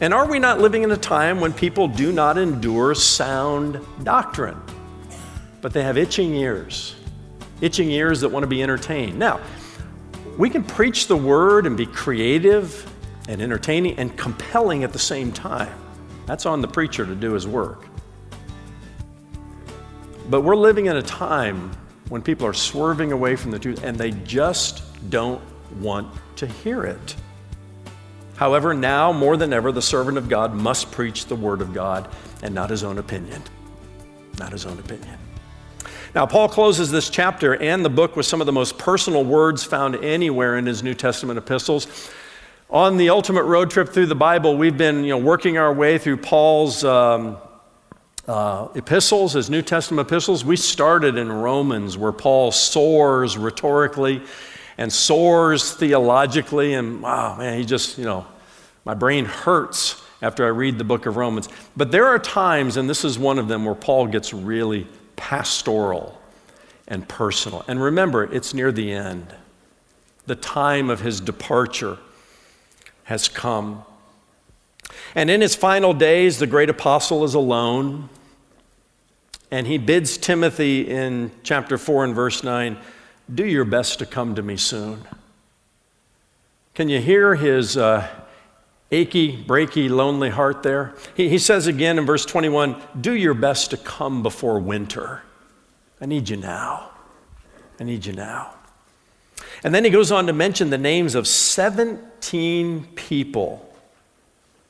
And 0.00 0.12
are 0.12 0.26
we 0.26 0.38
not 0.38 0.60
living 0.60 0.82
in 0.82 0.90
a 0.90 0.96
time 0.96 1.40
when 1.40 1.52
people 1.52 1.86
do 1.86 2.12
not 2.12 2.36
endure 2.36 2.94
sound 2.94 3.80
doctrine, 4.02 4.60
but 5.60 5.72
they 5.72 5.82
have 5.82 5.96
itching 5.96 6.34
ears? 6.34 6.96
Itching 7.60 7.90
ears 7.90 8.20
that 8.20 8.28
want 8.28 8.42
to 8.42 8.48
be 8.48 8.62
entertained. 8.62 9.18
Now, 9.18 9.40
we 10.36 10.50
can 10.50 10.64
preach 10.64 11.06
the 11.06 11.16
word 11.16 11.66
and 11.66 11.76
be 11.76 11.86
creative 11.86 12.90
and 13.28 13.40
entertaining 13.40 13.96
and 13.98 14.16
compelling 14.18 14.82
at 14.82 14.92
the 14.92 14.98
same 14.98 15.32
time. 15.32 15.72
That's 16.26 16.44
on 16.44 16.60
the 16.60 16.68
preacher 16.68 17.06
to 17.06 17.14
do 17.14 17.32
his 17.32 17.46
work. 17.46 17.86
But 20.28 20.40
we're 20.40 20.56
living 20.56 20.86
in 20.86 20.96
a 20.96 21.02
time 21.02 21.70
when 22.08 22.22
people 22.22 22.46
are 22.46 22.54
swerving 22.54 23.12
away 23.12 23.36
from 23.36 23.50
the 23.50 23.58
truth 23.58 23.84
and 23.84 23.96
they 23.96 24.10
just 24.10 24.82
don't 25.10 25.42
want 25.80 26.08
to 26.36 26.46
hear 26.46 26.84
it. 26.84 27.16
However, 28.36 28.74
now 28.74 29.12
more 29.12 29.36
than 29.36 29.52
ever, 29.52 29.70
the 29.70 29.82
servant 29.82 30.18
of 30.18 30.28
God 30.28 30.54
must 30.54 30.90
preach 30.90 31.26
the 31.26 31.36
word 31.36 31.60
of 31.60 31.72
God 31.72 32.08
and 32.42 32.54
not 32.54 32.70
his 32.70 32.82
own 32.82 32.98
opinion. 32.98 33.42
Not 34.38 34.52
his 34.52 34.66
own 34.66 34.78
opinion. 34.78 35.18
Now, 36.14 36.26
Paul 36.26 36.48
closes 36.48 36.90
this 36.90 37.10
chapter 37.10 37.56
and 37.56 37.84
the 37.84 37.90
book 37.90 38.16
with 38.16 38.26
some 38.26 38.40
of 38.40 38.46
the 38.46 38.52
most 38.52 38.78
personal 38.78 39.24
words 39.24 39.64
found 39.64 39.96
anywhere 39.96 40.56
in 40.56 40.66
his 40.66 40.82
New 40.82 40.94
Testament 40.94 41.38
epistles. 41.38 41.86
On 42.70 42.96
the 42.96 43.10
ultimate 43.10 43.44
road 43.44 43.70
trip 43.70 43.88
through 43.88 44.06
the 44.06 44.14
Bible, 44.14 44.56
we've 44.56 44.78
been 44.78 45.04
you 45.04 45.10
know, 45.10 45.18
working 45.18 45.58
our 45.58 45.72
way 45.72 45.98
through 45.98 46.16
Paul's 46.18 46.84
um, 46.84 47.36
uh, 48.26 48.68
epistles, 48.74 49.34
his 49.34 49.50
New 49.50 49.62
Testament 49.62 50.08
epistles, 50.08 50.44
we 50.44 50.56
started 50.56 51.16
in 51.16 51.30
Romans, 51.30 51.98
where 51.98 52.12
Paul 52.12 52.52
soars 52.52 53.36
rhetorically 53.36 54.22
and 54.78 54.92
soars 54.92 55.74
theologically. 55.74 56.74
And 56.74 57.02
wow, 57.02 57.36
man, 57.36 57.58
he 57.58 57.64
just, 57.64 57.98
you 57.98 58.04
know, 58.04 58.26
my 58.84 58.94
brain 58.94 59.24
hurts 59.24 60.02
after 60.22 60.44
I 60.44 60.48
read 60.48 60.78
the 60.78 60.84
book 60.84 61.06
of 61.06 61.16
Romans. 61.16 61.48
But 61.76 61.90
there 61.90 62.06
are 62.06 62.18
times, 62.18 62.76
and 62.76 62.88
this 62.88 63.04
is 63.04 63.18
one 63.18 63.38
of 63.38 63.48
them, 63.48 63.64
where 63.64 63.74
Paul 63.74 64.06
gets 64.06 64.32
really 64.32 64.86
pastoral 65.16 66.20
and 66.88 67.06
personal. 67.08 67.64
And 67.68 67.82
remember, 67.82 68.24
it's 68.24 68.54
near 68.54 68.72
the 68.72 68.92
end. 68.92 69.34
The 70.26 70.34
time 70.34 70.88
of 70.88 71.00
his 71.00 71.20
departure 71.20 71.98
has 73.04 73.28
come. 73.28 73.84
And 75.14 75.30
in 75.30 75.40
his 75.40 75.54
final 75.54 75.94
days, 75.94 76.38
the 76.38 76.46
great 76.46 76.68
apostle 76.68 77.24
is 77.24 77.34
alone. 77.34 78.08
And 79.50 79.66
he 79.66 79.78
bids 79.78 80.16
Timothy 80.18 80.88
in 80.88 81.30
chapter 81.42 81.78
4 81.78 82.04
and 82.04 82.14
verse 82.14 82.42
9 82.42 82.76
do 83.32 83.46
your 83.46 83.64
best 83.64 84.00
to 84.00 84.06
come 84.06 84.34
to 84.34 84.42
me 84.42 84.56
soon. 84.56 85.02
Can 86.74 86.90
you 86.90 87.00
hear 87.00 87.36
his 87.36 87.76
uh, 87.76 88.06
achy, 88.90 89.42
breaky, 89.42 89.88
lonely 89.88 90.28
heart 90.28 90.62
there? 90.62 90.94
He, 91.16 91.30
he 91.30 91.38
says 91.38 91.66
again 91.66 91.98
in 91.98 92.04
verse 92.04 92.26
21 92.26 92.76
do 93.00 93.14
your 93.14 93.32
best 93.32 93.70
to 93.70 93.76
come 93.76 94.22
before 94.22 94.58
winter. 94.58 95.22
I 96.00 96.06
need 96.06 96.28
you 96.28 96.36
now. 96.36 96.90
I 97.80 97.84
need 97.84 98.04
you 98.04 98.12
now. 98.12 98.54
And 99.62 99.74
then 99.74 99.84
he 99.84 99.90
goes 99.90 100.12
on 100.12 100.26
to 100.26 100.32
mention 100.32 100.68
the 100.68 100.76
names 100.76 101.14
of 101.14 101.26
17 101.26 102.88
people 102.94 103.63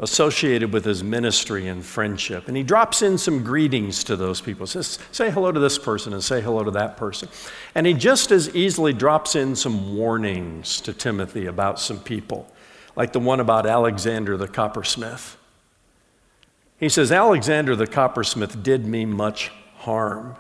associated 0.01 0.73
with 0.73 0.85
his 0.85 1.05
ministry 1.05 1.69
and 1.69 1.85
friendship. 1.85 2.49
And 2.49 2.57
he 2.57 2.65
drops 2.65 3.01
in 3.01 3.17
some 3.17 3.45
greetings 3.45 4.03
to 4.05 4.17
those 4.17 4.41
people. 4.41 4.67
Says, 4.67 4.99
say 5.13 5.31
hello 5.31 5.53
to 5.53 5.61
this 5.61 5.79
person 5.79 6.13
and 6.13 6.23
say 6.23 6.41
hello 6.41 6.65
to 6.65 6.71
that 6.73 6.97
person. 6.97 7.29
And 7.75 7.87
he 7.87 7.95
just 7.95 8.33
as 8.33 8.55
easily 8.57 8.93
drops 8.93 9.37
in 9.37 9.55
some 9.55 9.97
warnings 9.97 10.81
to 10.83 10.93
Timothy 10.93 11.47
about 11.47 11.79
some 11.79 12.01
people, 12.01 12.53
like 12.97 13.13
the 13.13 13.21
one 13.21 13.39
about 13.39 13.67
Alexander 13.67 14.37
the 14.37 14.49
coppersmith. 14.49 15.37
He 16.77 16.89
says, 16.89 17.13
Alexander 17.13 17.77
the 17.77 17.87
coppersmith 17.87 18.65
did 18.65 18.85
me 18.85 19.05
much 19.05 19.53
harm. 19.77 20.35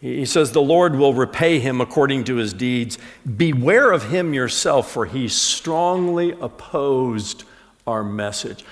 He 0.00 0.24
says, 0.24 0.52
The 0.52 0.62
Lord 0.62 0.94
will 0.94 1.12
repay 1.12 1.58
him 1.58 1.80
according 1.80 2.24
to 2.24 2.36
his 2.36 2.54
deeds. 2.54 2.98
Beware 3.36 3.90
of 3.90 4.10
him 4.10 4.32
yourself, 4.32 4.90
for 4.90 5.06
he 5.06 5.28
strongly 5.28 6.32
opposed 6.40 7.44
our 7.88 8.04
message. 8.04 8.64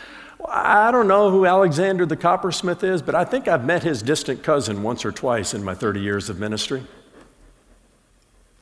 I 0.48 0.90
don't 0.90 1.08
know 1.08 1.30
who 1.30 1.46
Alexander 1.46 2.06
the 2.06 2.16
coppersmith 2.16 2.84
is, 2.84 3.02
but 3.02 3.14
I 3.14 3.24
think 3.24 3.48
I've 3.48 3.64
met 3.64 3.82
his 3.82 4.02
distant 4.02 4.42
cousin 4.42 4.82
once 4.82 5.04
or 5.04 5.10
twice 5.10 5.54
in 5.54 5.64
my 5.64 5.74
30 5.74 6.00
years 6.00 6.28
of 6.28 6.38
ministry. 6.38 6.84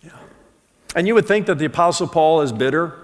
Yeah. 0.02 0.10
And 0.94 1.06
you 1.06 1.14
would 1.14 1.26
think 1.26 1.46
that 1.46 1.58
the 1.58 1.66
Apostle 1.66 2.08
Paul 2.08 2.40
is 2.42 2.52
bitter. 2.52 2.94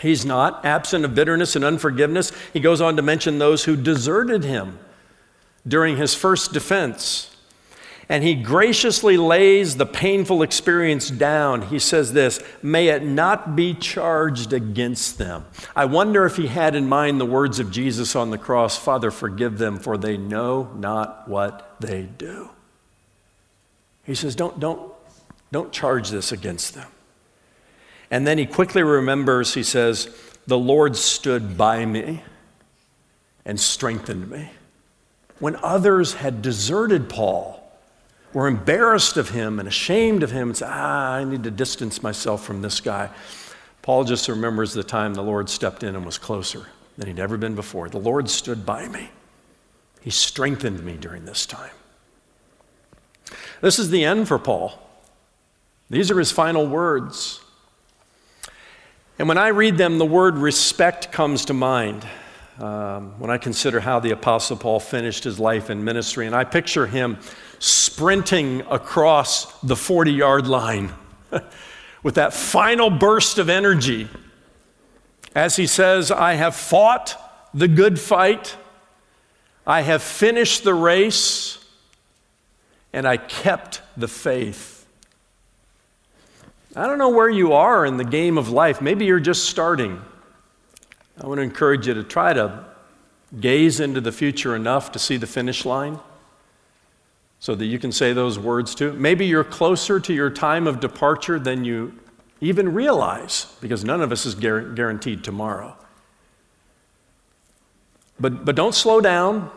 He's 0.00 0.24
not. 0.24 0.64
Absent 0.64 1.04
of 1.04 1.14
bitterness 1.14 1.54
and 1.54 1.64
unforgiveness, 1.64 2.32
he 2.52 2.60
goes 2.60 2.80
on 2.80 2.96
to 2.96 3.02
mention 3.02 3.38
those 3.38 3.64
who 3.64 3.76
deserted 3.76 4.42
him 4.42 4.78
during 5.68 5.96
his 5.96 6.14
first 6.14 6.52
defense 6.52 7.31
and 8.12 8.22
he 8.22 8.34
graciously 8.34 9.16
lays 9.16 9.78
the 9.78 9.86
painful 9.86 10.42
experience 10.42 11.08
down. 11.08 11.62
He 11.62 11.78
says 11.78 12.12
this 12.12 12.40
May 12.62 12.88
it 12.88 13.02
not 13.02 13.56
be 13.56 13.72
charged 13.72 14.52
against 14.52 15.16
them. 15.16 15.46
I 15.74 15.86
wonder 15.86 16.26
if 16.26 16.36
he 16.36 16.46
had 16.46 16.74
in 16.74 16.90
mind 16.90 17.18
the 17.18 17.24
words 17.24 17.58
of 17.58 17.70
Jesus 17.70 18.14
on 18.14 18.30
the 18.30 18.36
cross 18.36 18.76
Father, 18.76 19.10
forgive 19.10 19.56
them, 19.56 19.78
for 19.78 19.96
they 19.96 20.18
know 20.18 20.70
not 20.76 21.26
what 21.26 21.74
they 21.80 22.02
do. 22.02 22.50
He 24.04 24.14
says, 24.14 24.34
Don't, 24.34 24.60
don't, 24.60 24.92
don't 25.50 25.72
charge 25.72 26.10
this 26.10 26.32
against 26.32 26.74
them. 26.74 26.88
And 28.10 28.26
then 28.26 28.36
he 28.36 28.44
quickly 28.44 28.82
remembers, 28.82 29.54
he 29.54 29.62
says, 29.62 30.14
The 30.46 30.58
Lord 30.58 30.96
stood 30.96 31.56
by 31.56 31.86
me 31.86 32.22
and 33.46 33.58
strengthened 33.58 34.28
me. 34.28 34.50
When 35.38 35.56
others 35.62 36.12
had 36.12 36.42
deserted 36.42 37.08
Paul, 37.08 37.61
were 38.32 38.48
embarrassed 38.48 39.16
of 39.16 39.30
him 39.30 39.58
and 39.58 39.68
ashamed 39.68 40.22
of 40.22 40.30
him 40.30 40.48
and 40.48 40.56
say, 40.56 40.66
ah, 40.68 41.14
I 41.14 41.24
need 41.24 41.44
to 41.44 41.50
distance 41.50 42.02
myself 42.02 42.44
from 42.44 42.62
this 42.62 42.80
guy. 42.80 43.10
Paul 43.82 44.04
just 44.04 44.28
remembers 44.28 44.72
the 44.72 44.84
time 44.84 45.14
the 45.14 45.22
Lord 45.22 45.48
stepped 45.50 45.82
in 45.82 45.96
and 45.96 46.06
was 46.06 46.18
closer 46.18 46.66
than 46.96 47.08
he'd 47.08 47.18
ever 47.18 47.36
been 47.36 47.54
before. 47.54 47.88
The 47.88 47.98
Lord 47.98 48.30
stood 48.30 48.64
by 48.64 48.88
me, 48.88 49.10
He 50.00 50.10
strengthened 50.10 50.82
me 50.84 50.96
during 50.96 51.24
this 51.24 51.46
time. 51.46 51.72
This 53.60 53.78
is 53.78 53.90
the 53.90 54.04
end 54.04 54.28
for 54.28 54.38
Paul. 54.38 54.78
These 55.90 56.10
are 56.10 56.18
his 56.18 56.32
final 56.32 56.66
words. 56.66 57.40
And 59.18 59.28
when 59.28 59.38
I 59.38 59.48
read 59.48 59.76
them, 59.76 59.98
the 59.98 60.06
word 60.06 60.36
respect 60.36 61.12
comes 61.12 61.44
to 61.44 61.54
mind. 61.54 62.06
Um, 62.58 63.18
when 63.18 63.30
I 63.30 63.38
consider 63.38 63.80
how 63.80 63.98
the 63.98 64.10
Apostle 64.10 64.56
Paul 64.56 64.78
finished 64.78 65.24
his 65.24 65.40
life 65.40 65.70
in 65.70 65.84
ministry, 65.84 66.26
and 66.26 66.34
I 66.36 66.44
picture 66.44 66.86
him 66.86 67.18
sprinting 67.58 68.60
across 68.70 69.58
the 69.60 69.76
40 69.76 70.12
yard 70.12 70.46
line 70.46 70.92
with 72.02 72.16
that 72.16 72.34
final 72.34 72.90
burst 72.90 73.38
of 73.38 73.48
energy 73.48 74.08
as 75.34 75.56
he 75.56 75.66
says, 75.66 76.10
I 76.10 76.34
have 76.34 76.54
fought 76.54 77.16
the 77.54 77.68
good 77.68 77.98
fight, 77.98 78.56
I 79.66 79.82
have 79.82 80.02
finished 80.02 80.64
the 80.64 80.74
race, 80.74 81.58
and 82.92 83.06
I 83.06 83.16
kept 83.16 83.80
the 83.96 84.08
faith. 84.08 84.86
I 86.76 86.86
don't 86.86 86.98
know 86.98 87.10
where 87.10 87.30
you 87.30 87.52
are 87.52 87.86
in 87.86 87.96
the 87.96 88.04
game 88.04 88.36
of 88.36 88.48
life. 88.50 88.80
Maybe 88.80 89.04
you're 89.04 89.20
just 89.20 89.48
starting. 89.48 90.00
I 91.20 91.26
want 91.26 91.38
to 91.38 91.42
encourage 91.42 91.86
you 91.86 91.94
to 91.94 92.04
try 92.04 92.32
to 92.32 92.64
gaze 93.40 93.80
into 93.80 94.00
the 94.00 94.12
future 94.12 94.54
enough 94.54 94.92
to 94.92 94.98
see 94.98 95.16
the 95.16 95.26
finish 95.26 95.64
line 95.64 95.98
so 97.38 97.54
that 97.54 97.66
you 97.66 97.78
can 97.78 97.90
say 97.90 98.12
those 98.12 98.38
words 98.38 98.74
too. 98.74 98.92
Maybe 98.92 99.26
you're 99.26 99.44
closer 99.44 99.98
to 100.00 100.12
your 100.12 100.30
time 100.30 100.66
of 100.66 100.80
departure 100.80 101.38
than 101.38 101.64
you 101.64 101.98
even 102.40 102.74
realize, 102.74 103.54
because 103.60 103.84
none 103.84 104.00
of 104.00 104.10
us 104.10 104.26
is 104.26 104.34
guaranteed 104.34 105.22
tomorrow. 105.22 105.76
But, 108.18 108.44
but 108.44 108.56
don't 108.56 108.74
slow 108.74 109.00
down. 109.00 109.50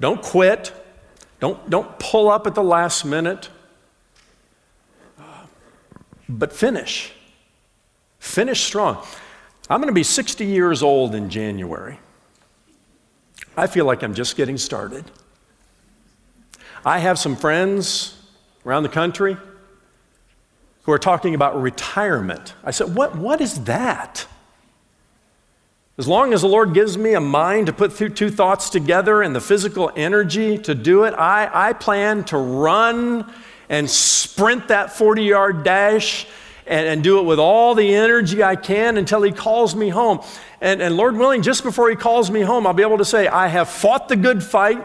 Don't 0.00 0.22
quit. 0.22 0.72
Don't, 1.40 1.68
don't 1.70 1.98
pull 1.98 2.30
up 2.30 2.46
at 2.46 2.54
the 2.54 2.62
last 2.62 3.04
minute. 3.04 3.48
But 6.28 6.52
finish. 6.52 7.12
Finish 8.18 8.62
strong. 8.62 9.04
I'm 9.68 9.80
going 9.80 9.88
to 9.88 9.94
be 9.94 10.04
60 10.04 10.44
years 10.44 10.82
old 10.82 11.14
in 11.14 11.28
January. 11.28 11.98
I 13.56 13.66
feel 13.66 13.84
like 13.84 14.02
I'm 14.02 14.14
just 14.14 14.36
getting 14.36 14.58
started. 14.58 15.04
I 16.84 16.98
have 16.98 17.18
some 17.18 17.34
friends 17.34 18.16
around 18.64 18.84
the 18.84 18.88
country 18.88 19.36
who 20.82 20.92
are 20.92 20.98
talking 20.98 21.34
about 21.34 21.60
retirement. 21.60 22.54
I 22.62 22.70
said, 22.70 22.94
What, 22.94 23.16
what 23.16 23.40
is 23.40 23.64
that? 23.64 24.26
As 25.98 26.06
long 26.06 26.32
as 26.32 26.42
the 26.42 26.48
Lord 26.48 26.74
gives 26.74 26.96
me 26.96 27.14
a 27.14 27.20
mind 27.20 27.66
to 27.66 27.72
put 27.72 27.96
two 27.96 28.30
thoughts 28.30 28.68
together 28.68 29.22
and 29.22 29.34
the 29.34 29.40
physical 29.40 29.90
energy 29.96 30.58
to 30.58 30.74
do 30.74 31.04
it, 31.04 31.14
I, 31.14 31.50
I 31.52 31.72
plan 31.72 32.22
to 32.24 32.36
run 32.36 33.32
and 33.68 33.90
sprint 33.90 34.68
that 34.68 34.92
40 34.92 35.24
yard 35.24 35.64
dash 35.64 36.26
and, 36.66 36.86
and, 36.86 37.04
do 37.04 37.20
it 37.20 37.22
with 37.22 37.38
all 37.38 37.74
the 37.74 37.94
energy 37.94 38.42
I 38.42 38.56
can 38.56 38.96
until 38.96 39.22
He 39.22 39.32
calls 39.32 39.74
me 39.74 39.88
home. 39.88 40.20
And, 40.60 40.82
and 40.82 40.96
Lord 40.96 41.16
willing, 41.16 41.42
just 41.42 41.62
before 41.62 41.88
He 41.88 41.96
calls 41.96 42.30
me 42.30 42.40
home, 42.40 42.66
I'll 42.66 42.72
be 42.72 42.82
able 42.82 42.98
to 42.98 43.04
say, 43.04 43.28
I 43.28 43.48
have 43.48 43.68
fought 43.68 44.08
the 44.08 44.16
good 44.16 44.42
fight. 44.42 44.84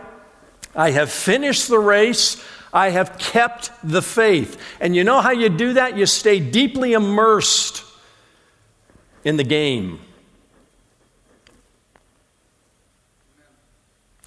I 0.75 0.91
have 0.91 1.11
finished 1.11 1.67
the 1.67 1.79
race. 1.79 2.43
I 2.73 2.89
have 2.89 3.17
kept 3.17 3.71
the 3.83 4.01
faith. 4.01 4.61
And 4.79 4.95
you 4.95 5.03
know 5.03 5.21
how 5.21 5.31
you 5.31 5.49
do 5.49 5.73
that? 5.73 5.97
You 5.97 6.05
stay 6.05 6.39
deeply 6.39 6.93
immersed 6.93 7.83
in 9.23 9.37
the 9.37 9.43
game. 9.43 9.99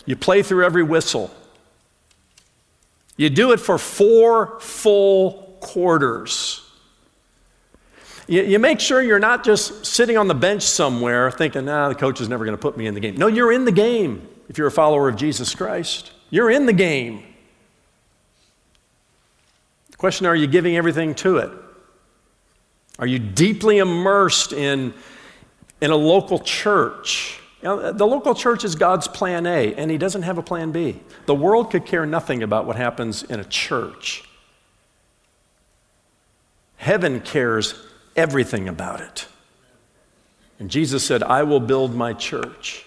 You 0.07 0.17
play 0.17 0.43
through 0.43 0.65
every 0.65 0.83
whistle. 0.83 1.31
You 3.17 3.31
do 3.31 3.53
it 3.53 3.61
for 3.61 3.79
four 3.79 4.59
full 4.61 5.57
quarters. 5.61 6.54
You, 8.27 8.43
you, 8.43 8.59
make 8.59 8.81
sure 8.81 9.03
you're 9.03 9.19
not 9.19 9.45
just 9.45 9.85
sitting 9.85 10.17
on 10.17 10.29
the 10.29 10.35
bench 10.35 10.63
somewhere 10.63 11.31
thinking, 11.31 11.67
nah, 11.67 11.89
the 11.89 11.95
coach 11.95 12.21
is 12.21 12.29
never 12.29 12.45
going 12.45 12.57
to 12.57 12.61
put 12.61 12.77
me 12.77 12.87
in 12.87 12.95
the 12.95 13.01
game. 13.01 13.17
No, 13.17 13.27
you're 13.27 13.53
in 13.53 13.65
the 13.65 13.73
game 13.73 14.27
if 14.49 14.57
you're 14.57 14.67
a 14.67 14.73
follower 14.73 15.09
of 15.09 15.17
Jesus 15.17 15.55
Christ. 15.55 16.13
You're 16.31 16.51
in 16.51 16.67
the 16.67 16.73
game. 16.73 17.23
The 19.91 19.97
question 19.97 20.27
are 20.27 20.35
you 20.35 20.47
giving 20.47 20.77
everything 20.77 21.15
to 21.17 21.39
it? 21.39 21.51
Are 22.99 23.07
you 23.07 23.19
deeply 23.19 23.79
immersed 23.79 24.53
in, 24.53 24.95
in 25.81 25.91
a 25.91 25.97
local 25.97 26.39
church? 26.39 27.41
You 27.63 27.69
know, 27.69 27.93
the 27.93 28.07
local 28.07 28.35
church 28.35 28.65
is 28.65 28.75
God's 28.75 29.09
plan 29.09 29.47
A, 29.47 29.75
and 29.75 29.91
He 29.91 29.99
doesn't 29.99 30.23
have 30.23 30.39
a 30.39 30.43
plan 30.43 30.73
B. 30.73 31.01
The 31.27 31.35
world 31.35 31.71
could 31.71 31.85
care 31.85 32.07
nothing 32.07 32.43
about 32.43 32.67
what 32.67 32.77
happens 32.77 33.23
in 33.23 33.41
a 33.41 33.45
church. 33.45 34.25
Heaven 36.77 37.21
cares 37.21 37.75
everything 38.17 38.69
about 38.69 39.01
it. 39.01 39.27
And 40.59 40.71
Jesus 40.71 41.05
said, 41.05 41.23
I 41.23 41.43
will 41.43 41.61
build 41.61 41.95
my 41.95 42.13
church 42.13 42.85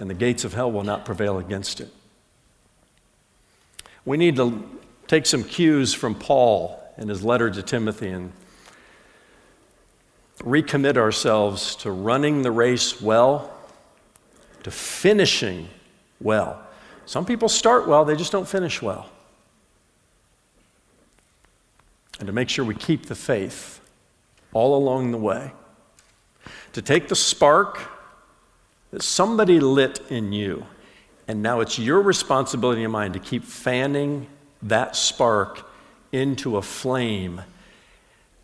and 0.00 0.08
the 0.08 0.14
gates 0.14 0.44
of 0.44 0.54
hell 0.54 0.72
will 0.72 0.82
not 0.82 1.04
prevail 1.04 1.38
against 1.38 1.80
it. 1.80 1.90
We 4.06 4.16
need 4.16 4.36
to 4.36 4.68
take 5.06 5.26
some 5.26 5.44
cues 5.44 5.92
from 5.92 6.14
Paul 6.14 6.82
in 6.96 7.08
his 7.08 7.22
letter 7.22 7.50
to 7.50 7.62
Timothy 7.62 8.08
and 8.08 8.32
recommit 10.38 10.96
ourselves 10.96 11.76
to 11.76 11.90
running 11.90 12.40
the 12.42 12.50
race 12.50 13.00
well, 13.00 13.52
to 14.62 14.70
finishing 14.70 15.68
well. 16.18 16.62
Some 17.04 17.26
people 17.26 17.50
start 17.50 17.86
well, 17.86 18.06
they 18.06 18.16
just 18.16 18.32
don't 18.32 18.48
finish 18.48 18.80
well. 18.80 19.10
And 22.20 22.26
to 22.26 22.32
make 22.32 22.48
sure 22.48 22.64
we 22.64 22.74
keep 22.74 23.06
the 23.06 23.14
faith 23.14 23.80
all 24.52 24.76
along 24.76 25.10
the 25.10 25.18
way. 25.18 25.52
To 26.74 26.82
take 26.82 27.08
the 27.08 27.16
spark 27.16 27.80
that 28.92 29.02
somebody 29.02 29.58
lit 29.58 30.00
in 30.10 30.32
you. 30.32 30.66
And 31.26 31.42
now 31.42 31.60
it's 31.60 31.78
your 31.78 32.02
responsibility 32.02 32.84
and 32.84 32.92
mine 32.92 33.12
to 33.12 33.18
keep 33.18 33.44
fanning 33.44 34.26
that 34.62 34.96
spark 34.96 35.66
into 36.12 36.56
a 36.56 36.62
flame 36.62 37.40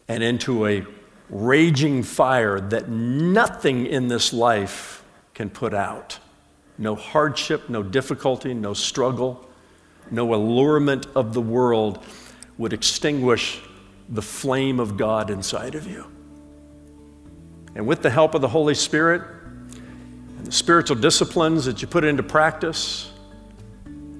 and 0.09 0.23
into 0.23 0.67
a 0.67 0.87
raging 1.29 2.03
fire 2.03 2.61
that 2.61 2.89
nothing 2.89 3.87
in 3.87 4.09
this 4.09 4.33
life 4.33 5.03
can 5.35 5.51
put 5.51 5.75
out. 5.75 6.19
No 6.79 6.95
hardship, 6.95 7.69
no 7.69 7.83
difficulty, 7.83 8.55
no 8.55 8.73
struggle, 8.73 9.47
no 10.11 10.33
allurement 10.35 11.07
of 11.15 11.35
the 11.35 11.41
world 11.41 12.05
would 12.59 12.73
extinguish 12.73 13.61
the 14.09 14.23
flame 14.23 14.81
of 14.81 14.97
God 14.97 15.31
inside 15.31 15.75
of 15.75 15.87
you. 15.87 16.07
And 17.75 17.87
with 17.87 18.03
the 18.03 18.11
help 18.11 18.35
of 18.35 18.41
the 18.41 18.49
Holy 18.49 18.75
Spirit, 18.75 19.23
and 20.39 20.47
the 20.47 20.53
spiritual 20.53 20.97
disciplines 20.97 21.65
that 21.67 21.83
you 21.83 21.89
put 21.89 22.05
into 22.05 22.23
practice, 22.23 23.11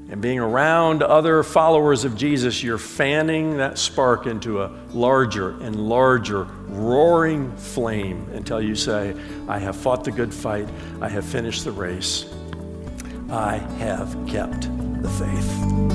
and 0.09 0.21
being 0.21 0.39
around 0.39 1.03
other 1.03 1.43
followers 1.43 2.05
of 2.05 2.17
Jesus, 2.17 2.63
you're 2.63 2.79
fanning 2.79 3.57
that 3.57 3.77
spark 3.77 4.27
into 4.27 4.63
a 4.63 4.71
larger 4.93 5.61
and 5.61 5.89
larger 5.89 6.45
roaring 6.69 7.57
flame 7.57 8.29
until 8.33 8.61
you 8.61 8.77
say, 8.77 9.17
I 9.49 9.59
have 9.59 9.75
fought 9.75 10.05
the 10.05 10.13
good 10.13 10.33
fight, 10.33 10.69
I 11.01 11.09
have 11.09 11.25
finished 11.25 11.65
the 11.65 11.73
race, 11.73 12.33
I 13.31 13.57
have 13.79 14.17
kept 14.29 14.69
the 15.03 15.09
faith. 15.09 15.86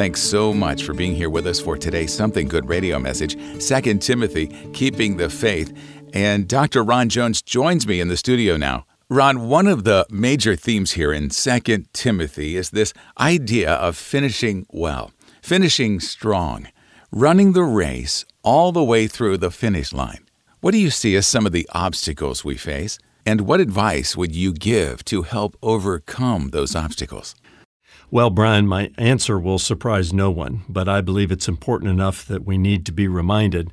Thanks 0.00 0.22
so 0.22 0.54
much 0.54 0.84
for 0.84 0.94
being 0.94 1.14
here 1.14 1.28
with 1.28 1.46
us 1.46 1.60
for 1.60 1.76
today's 1.76 2.10
Something 2.10 2.48
Good 2.48 2.70
radio 2.70 2.98
message, 2.98 3.36
2 3.62 3.98
Timothy, 3.98 4.46
Keeping 4.72 5.18
the 5.18 5.28
Faith. 5.28 5.76
And 6.14 6.48
Dr. 6.48 6.82
Ron 6.82 7.10
Jones 7.10 7.42
joins 7.42 7.86
me 7.86 8.00
in 8.00 8.08
the 8.08 8.16
studio 8.16 8.56
now. 8.56 8.86
Ron, 9.10 9.46
one 9.46 9.66
of 9.66 9.84
the 9.84 10.06
major 10.08 10.56
themes 10.56 10.92
here 10.92 11.12
in 11.12 11.28
2 11.28 11.84
Timothy 11.92 12.56
is 12.56 12.70
this 12.70 12.94
idea 13.18 13.74
of 13.74 13.94
finishing 13.94 14.64
well, 14.70 15.12
finishing 15.42 16.00
strong, 16.00 16.68
running 17.12 17.52
the 17.52 17.64
race 17.64 18.24
all 18.42 18.72
the 18.72 18.82
way 18.82 19.06
through 19.06 19.36
the 19.36 19.50
finish 19.50 19.92
line. 19.92 20.24
What 20.62 20.70
do 20.70 20.78
you 20.78 20.88
see 20.88 21.14
as 21.14 21.26
some 21.26 21.44
of 21.44 21.52
the 21.52 21.68
obstacles 21.72 22.42
we 22.42 22.56
face? 22.56 22.98
And 23.26 23.42
what 23.42 23.60
advice 23.60 24.16
would 24.16 24.34
you 24.34 24.54
give 24.54 25.04
to 25.04 25.24
help 25.24 25.58
overcome 25.62 26.52
those 26.52 26.74
obstacles? 26.74 27.34
Well, 28.12 28.30
Brian, 28.30 28.66
my 28.66 28.90
answer 28.98 29.38
will 29.38 29.60
surprise 29.60 30.12
no 30.12 30.32
one, 30.32 30.62
but 30.68 30.88
I 30.88 31.00
believe 31.00 31.30
it's 31.30 31.46
important 31.46 31.92
enough 31.92 32.26
that 32.26 32.44
we 32.44 32.58
need 32.58 32.84
to 32.86 32.92
be 32.92 33.06
reminded. 33.06 33.70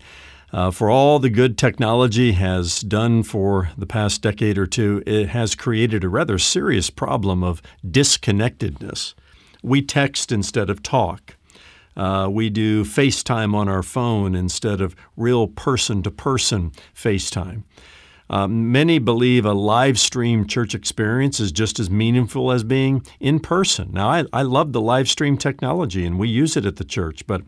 Uh, 0.53 0.69
for 0.69 0.91
all 0.91 1.17
the 1.17 1.31
good 1.31 1.57
technology 1.57 2.33
has 2.33 2.81
done 2.81 3.23
for 3.23 3.71
the 3.75 3.87
past 3.87 4.21
decade 4.21 4.59
or 4.59 4.67
two, 4.67 5.01
it 5.07 5.29
has 5.29 5.55
created 5.55 6.03
a 6.03 6.09
rather 6.09 6.37
serious 6.37 6.91
problem 6.91 7.43
of 7.43 7.63
disconnectedness. 7.83 9.15
We 9.63 9.81
text 9.81 10.31
instead 10.31 10.69
of 10.69 10.83
talk. 10.83 11.35
Uh, 11.95 12.29
we 12.31 12.51
do 12.51 12.83
FaceTime 12.83 13.55
on 13.55 13.67
our 13.67 13.81
phone 13.81 14.35
instead 14.35 14.81
of 14.81 14.95
real 15.15 15.47
person 15.47 16.03
to 16.03 16.11
person 16.11 16.73
FaceTime. 16.95 17.63
Uh, 18.29 18.47
many 18.47 18.99
believe 18.99 19.45
a 19.45 19.53
live 19.53 19.97
stream 19.97 20.45
church 20.45 20.75
experience 20.75 21.39
is 21.39 21.51
just 21.51 21.79
as 21.79 21.89
meaningful 21.89 22.51
as 22.51 22.63
being 22.63 23.05
in 23.19 23.39
person. 23.39 23.89
Now, 23.91 24.09
I, 24.09 24.25
I 24.33 24.41
love 24.41 24.73
the 24.73 24.81
live 24.81 25.09
stream 25.09 25.37
technology 25.37 26.05
and 26.05 26.19
we 26.19 26.27
use 26.27 26.57
it 26.57 26.65
at 26.65 26.75
the 26.75 26.83
church, 26.83 27.25
but 27.25 27.41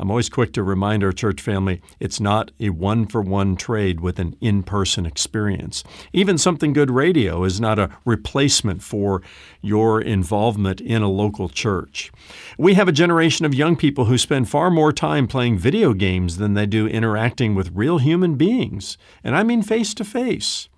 I'm 0.00 0.10
always 0.10 0.28
quick 0.28 0.52
to 0.52 0.62
remind 0.62 1.02
our 1.02 1.12
church 1.12 1.40
family 1.40 1.82
it's 1.98 2.20
not 2.20 2.52
a 2.60 2.70
one 2.70 3.06
for 3.06 3.20
one 3.20 3.56
trade 3.56 4.00
with 4.00 4.20
an 4.20 4.36
in 4.40 4.62
person 4.62 5.04
experience. 5.04 5.82
Even 6.12 6.38
Something 6.38 6.72
Good 6.72 6.90
Radio 6.90 7.42
is 7.42 7.60
not 7.60 7.80
a 7.80 7.90
replacement 8.04 8.82
for 8.82 9.22
your 9.60 10.00
involvement 10.00 10.80
in 10.80 11.02
a 11.02 11.08
local 11.08 11.48
church. 11.48 12.12
We 12.56 12.74
have 12.74 12.86
a 12.86 12.92
generation 12.92 13.44
of 13.44 13.54
young 13.54 13.74
people 13.74 14.04
who 14.04 14.18
spend 14.18 14.48
far 14.48 14.70
more 14.70 14.92
time 14.92 15.26
playing 15.26 15.58
video 15.58 15.92
games 15.94 16.36
than 16.36 16.54
they 16.54 16.66
do 16.66 16.86
interacting 16.86 17.56
with 17.56 17.74
real 17.74 17.98
human 17.98 18.36
beings, 18.36 18.98
and 19.24 19.34
I 19.34 19.42
mean 19.42 19.62
face 19.62 19.94
to 19.94 20.04
face. 20.04 20.68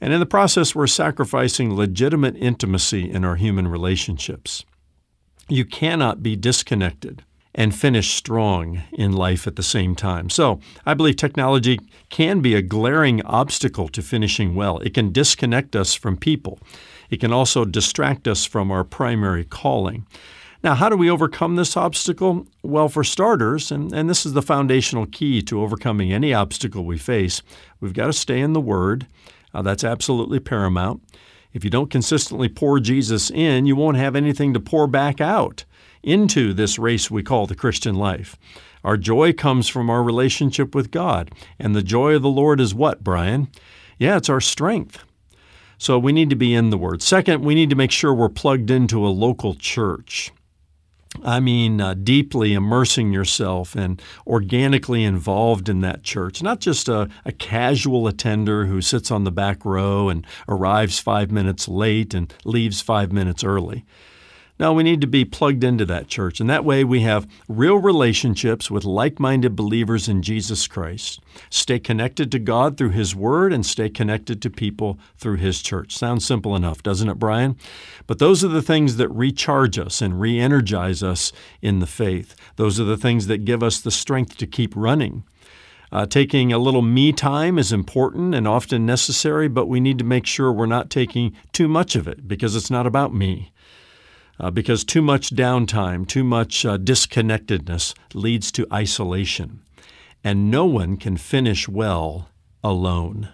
And 0.00 0.12
in 0.12 0.20
the 0.20 0.26
process, 0.26 0.76
we're 0.76 0.86
sacrificing 0.86 1.74
legitimate 1.74 2.36
intimacy 2.36 3.10
in 3.10 3.24
our 3.24 3.34
human 3.34 3.66
relationships. 3.66 4.64
You 5.48 5.64
cannot 5.64 6.22
be 6.22 6.36
disconnected 6.36 7.24
and 7.58 7.74
finish 7.74 8.14
strong 8.14 8.84
in 8.92 9.10
life 9.12 9.48
at 9.48 9.56
the 9.56 9.64
same 9.64 9.96
time. 9.96 10.30
So 10.30 10.60
I 10.86 10.94
believe 10.94 11.16
technology 11.16 11.80
can 12.08 12.40
be 12.40 12.54
a 12.54 12.62
glaring 12.62 13.20
obstacle 13.22 13.88
to 13.88 14.00
finishing 14.00 14.54
well. 14.54 14.78
It 14.78 14.94
can 14.94 15.10
disconnect 15.10 15.74
us 15.74 15.92
from 15.92 16.16
people, 16.16 16.60
it 17.10 17.18
can 17.18 17.32
also 17.32 17.64
distract 17.64 18.28
us 18.28 18.44
from 18.44 18.70
our 18.70 18.84
primary 18.84 19.44
calling. 19.44 20.06
Now, 20.62 20.74
how 20.74 20.88
do 20.88 20.96
we 20.96 21.10
overcome 21.10 21.56
this 21.56 21.76
obstacle? 21.76 22.46
Well, 22.62 22.88
for 22.88 23.04
starters, 23.04 23.72
and, 23.72 23.92
and 23.92 24.08
this 24.08 24.24
is 24.26 24.32
the 24.32 24.42
foundational 24.42 25.06
key 25.06 25.40
to 25.42 25.62
overcoming 25.62 26.12
any 26.12 26.32
obstacle 26.34 26.84
we 26.84 26.98
face, 26.98 27.42
we've 27.80 27.92
got 27.92 28.06
to 28.06 28.12
stay 28.12 28.40
in 28.40 28.52
the 28.54 28.60
Word. 28.60 29.06
Uh, 29.54 29.62
that's 29.62 29.84
absolutely 29.84 30.40
paramount. 30.40 31.00
If 31.52 31.64
you 31.64 31.70
don't 31.70 31.90
consistently 31.90 32.48
pour 32.48 32.78
Jesus 32.78 33.30
in, 33.30 33.66
you 33.66 33.74
won't 33.74 33.96
have 33.96 34.14
anything 34.14 34.52
to 34.52 34.60
pour 34.60 34.86
back 34.86 35.20
out 35.20 35.64
into 36.08 36.52
this 36.52 36.78
race 36.78 37.10
we 37.10 37.22
call 37.22 37.46
the 37.46 37.54
Christian 37.54 37.94
life. 37.94 38.36
Our 38.84 38.96
joy 38.96 39.32
comes 39.32 39.68
from 39.68 39.90
our 39.90 40.02
relationship 40.02 40.74
with 40.74 40.90
God. 40.90 41.30
And 41.58 41.74
the 41.74 41.82
joy 41.82 42.14
of 42.14 42.22
the 42.22 42.28
Lord 42.28 42.60
is 42.60 42.74
what, 42.74 43.04
Brian? 43.04 43.48
Yeah, 43.98 44.16
it's 44.16 44.28
our 44.28 44.40
strength. 44.40 45.04
So 45.76 45.98
we 45.98 46.12
need 46.12 46.30
to 46.30 46.36
be 46.36 46.54
in 46.54 46.70
the 46.70 46.78
Word. 46.78 47.02
Second, 47.02 47.44
we 47.44 47.54
need 47.54 47.70
to 47.70 47.76
make 47.76 47.90
sure 47.90 48.14
we're 48.14 48.28
plugged 48.28 48.70
into 48.70 49.06
a 49.06 49.08
local 49.08 49.54
church. 49.54 50.32
I 51.24 51.40
mean, 51.40 51.80
uh, 51.80 51.94
deeply 51.94 52.52
immersing 52.52 53.12
yourself 53.12 53.74
and 53.74 54.00
organically 54.26 55.04
involved 55.04 55.68
in 55.68 55.80
that 55.80 56.02
church, 56.02 56.42
not 56.42 56.60
just 56.60 56.88
a, 56.88 57.08
a, 57.24 57.32
casual 57.32 58.06
attender 58.06 58.66
who 58.66 58.82
sits 58.82 59.10
on 59.10 59.24
the 59.24 59.32
back 59.32 59.64
row 59.64 60.08
and 60.08 60.26
arrives 60.48 60.98
five 60.98 61.30
minutes 61.30 61.66
late 61.66 62.12
and 62.12 62.32
leaves 62.44 62.82
five 62.82 63.10
minutes 63.10 63.42
early. 63.42 63.84
No, 64.60 64.72
we 64.72 64.82
need 64.82 65.00
to 65.02 65.06
be 65.06 65.24
plugged 65.24 65.62
into 65.62 65.86
that 65.86 66.08
church. 66.08 66.40
And 66.40 66.50
that 66.50 66.64
way 66.64 66.82
we 66.82 67.02
have 67.02 67.28
real 67.48 67.76
relationships 67.76 68.68
with 68.70 68.84
like 68.84 69.20
minded 69.20 69.54
believers 69.54 70.08
in 70.08 70.20
Jesus 70.20 70.66
Christ. 70.66 71.20
Stay 71.48 71.78
connected 71.78 72.32
to 72.32 72.40
God 72.40 72.76
through 72.76 72.90
His 72.90 73.14
Word 73.14 73.52
and 73.52 73.64
stay 73.64 73.88
connected 73.88 74.42
to 74.42 74.50
people 74.50 74.98
through 75.16 75.36
His 75.36 75.62
church. 75.62 75.96
Sounds 75.96 76.24
simple 76.24 76.56
enough, 76.56 76.82
doesn't 76.82 77.08
it, 77.08 77.20
Brian? 77.20 77.56
But 78.08 78.18
those 78.18 78.42
are 78.42 78.48
the 78.48 78.62
things 78.62 78.96
that 78.96 79.08
recharge 79.10 79.78
us 79.78 80.02
and 80.02 80.20
re 80.20 80.40
energize 80.40 81.04
us 81.04 81.30
in 81.62 81.78
the 81.78 81.86
faith. 81.86 82.34
Those 82.56 82.80
are 82.80 82.84
the 82.84 82.96
things 82.96 83.28
that 83.28 83.44
give 83.44 83.62
us 83.62 83.80
the 83.80 83.92
strength 83.92 84.36
to 84.38 84.46
keep 84.46 84.74
running. 84.74 85.22
Uh, 85.90 86.04
taking 86.04 86.52
a 86.52 86.58
little 86.58 86.82
me 86.82 87.12
time 87.12 87.58
is 87.58 87.72
important 87.72 88.34
and 88.34 88.46
often 88.46 88.84
necessary, 88.84 89.48
but 89.48 89.66
we 89.66 89.80
need 89.80 89.98
to 89.98 90.04
make 90.04 90.26
sure 90.26 90.52
we're 90.52 90.66
not 90.66 90.90
taking 90.90 91.34
too 91.52 91.68
much 91.68 91.96
of 91.96 92.06
it 92.08 92.26
because 92.26 92.56
it's 92.56 92.70
not 92.70 92.86
about 92.86 93.14
me 93.14 93.52
uh, 94.40 94.50
because 94.50 94.84
too 94.84 95.02
much 95.02 95.30
downtime, 95.30 96.06
too 96.06 96.24
much 96.24 96.64
uh, 96.64 96.76
disconnectedness 96.76 97.94
leads 98.14 98.52
to 98.52 98.66
isolation. 98.72 99.60
And 100.24 100.50
no 100.50 100.64
one 100.64 100.96
can 100.96 101.16
finish 101.16 101.68
well 101.68 102.28
alone. 102.62 103.28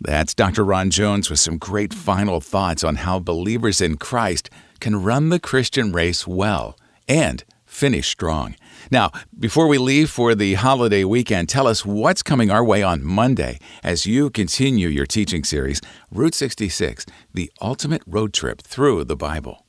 That's 0.00 0.34
Dr. 0.34 0.64
Ron 0.64 0.90
Jones 0.90 1.30
with 1.30 1.40
some 1.40 1.58
great 1.58 1.94
final 1.94 2.40
thoughts 2.40 2.84
on 2.84 2.96
how 2.96 3.18
believers 3.18 3.80
in 3.80 3.96
Christ 3.96 4.50
can 4.80 5.02
run 5.02 5.28
the 5.28 5.40
Christian 5.40 5.92
race 5.92 6.26
well 6.26 6.78
and 7.08 7.42
finish 7.64 8.08
strong. 8.08 8.54
Now, 8.90 9.10
before 9.38 9.66
we 9.66 9.78
leave 9.78 10.10
for 10.10 10.34
the 10.34 10.54
holiday 10.54 11.04
weekend, 11.04 11.48
tell 11.48 11.66
us 11.66 11.84
what's 11.84 12.22
coming 12.22 12.50
our 12.50 12.62
way 12.62 12.82
on 12.82 13.02
Monday 13.02 13.58
as 13.82 14.06
you 14.06 14.30
continue 14.30 14.88
your 14.88 15.06
teaching 15.06 15.42
series, 15.42 15.80
Route 16.10 16.34
66, 16.34 17.06
the 17.32 17.50
ultimate 17.60 18.02
road 18.06 18.32
trip 18.32 18.62
through 18.62 19.04
the 19.04 19.16
Bible. 19.16 19.63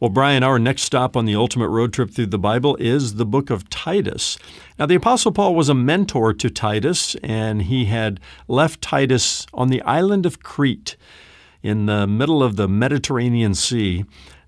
Well, 0.00 0.10
Brian, 0.10 0.44
our 0.44 0.60
next 0.60 0.82
stop 0.82 1.16
on 1.16 1.24
the 1.24 1.34
ultimate 1.34 1.70
road 1.70 1.92
trip 1.92 2.12
through 2.12 2.26
the 2.26 2.38
Bible 2.38 2.76
is 2.76 3.14
the 3.14 3.26
book 3.26 3.50
of 3.50 3.68
Titus. 3.68 4.38
Now, 4.78 4.86
the 4.86 4.94
Apostle 4.94 5.32
Paul 5.32 5.56
was 5.56 5.68
a 5.68 5.74
mentor 5.74 6.32
to 6.34 6.48
Titus, 6.48 7.16
and 7.16 7.62
he 7.62 7.86
had 7.86 8.20
left 8.46 8.80
Titus 8.80 9.44
on 9.52 9.70
the 9.70 9.82
island 9.82 10.24
of 10.24 10.40
Crete 10.40 10.96
in 11.64 11.86
the 11.86 12.06
middle 12.06 12.44
of 12.44 12.54
the 12.54 12.68
Mediterranean 12.68 13.56
Sea 13.56 14.04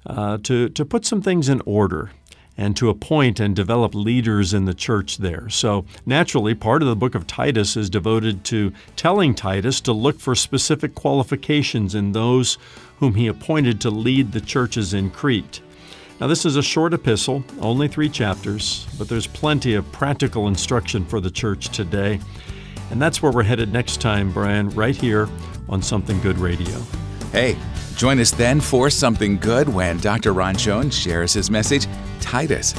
uh, 0.06 0.38
to, 0.44 0.68
to 0.68 0.84
put 0.84 1.04
some 1.04 1.20
things 1.20 1.48
in 1.48 1.60
order 1.66 2.12
and 2.60 2.76
to 2.76 2.90
appoint 2.90 3.40
and 3.40 3.56
develop 3.56 3.94
leaders 3.94 4.52
in 4.52 4.66
the 4.66 4.74
church 4.74 5.16
there. 5.16 5.48
So, 5.48 5.86
naturally, 6.04 6.54
part 6.54 6.82
of 6.82 6.88
the 6.88 6.94
book 6.94 7.14
of 7.14 7.26
Titus 7.26 7.74
is 7.74 7.88
devoted 7.88 8.44
to 8.44 8.70
telling 8.96 9.34
Titus 9.34 9.80
to 9.80 9.94
look 9.94 10.20
for 10.20 10.34
specific 10.34 10.94
qualifications 10.94 11.94
in 11.94 12.12
those 12.12 12.58
whom 12.98 13.14
he 13.14 13.28
appointed 13.28 13.80
to 13.80 13.90
lead 13.90 14.32
the 14.32 14.42
churches 14.42 14.92
in 14.92 15.08
Crete. 15.08 15.62
Now, 16.20 16.26
this 16.26 16.44
is 16.44 16.56
a 16.56 16.62
short 16.62 16.92
epistle, 16.92 17.42
only 17.60 17.88
three 17.88 18.10
chapters, 18.10 18.86
but 18.98 19.08
there's 19.08 19.26
plenty 19.26 19.72
of 19.72 19.90
practical 19.90 20.46
instruction 20.46 21.06
for 21.06 21.18
the 21.18 21.30
church 21.30 21.70
today. 21.70 22.20
And 22.90 23.00
that's 23.00 23.22
where 23.22 23.32
we're 23.32 23.42
headed 23.42 23.72
next 23.72 24.02
time, 24.02 24.32
Brian, 24.32 24.68
right 24.70 24.94
here 24.94 25.30
on 25.70 25.80
Something 25.80 26.20
Good 26.20 26.36
Radio. 26.36 26.78
Hey, 27.32 27.56
join 28.00 28.18
us 28.18 28.30
then 28.30 28.62
for 28.62 28.88
Something 28.88 29.36
Good 29.36 29.68
when 29.68 29.98
Dr. 29.98 30.32
Ron 30.32 30.56
Jones 30.56 30.96
shares 30.96 31.34
his 31.34 31.50
message, 31.50 31.86
Titus, 32.18 32.74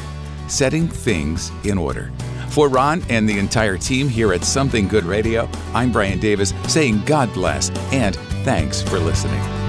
Setting 0.48 0.88
Things 0.88 1.52
in 1.64 1.78
Order. 1.78 2.12
For 2.50 2.68
Ron 2.68 3.04
and 3.08 3.30
the 3.30 3.38
entire 3.38 3.78
team 3.78 4.10
here 4.10 4.34
at 4.34 4.44
Something 4.44 4.88
Good 4.88 5.06
Radio, 5.06 5.48
I'm 5.76 5.92
Brian 5.92 6.20
Davis 6.20 6.56
saying 6.68 7.04
God 7.06 7.32
bless 7.36 7.70
and 7.94 8.16
thanks 8.44 8.82
for 8.82 8.98
listening. 8.98 9.61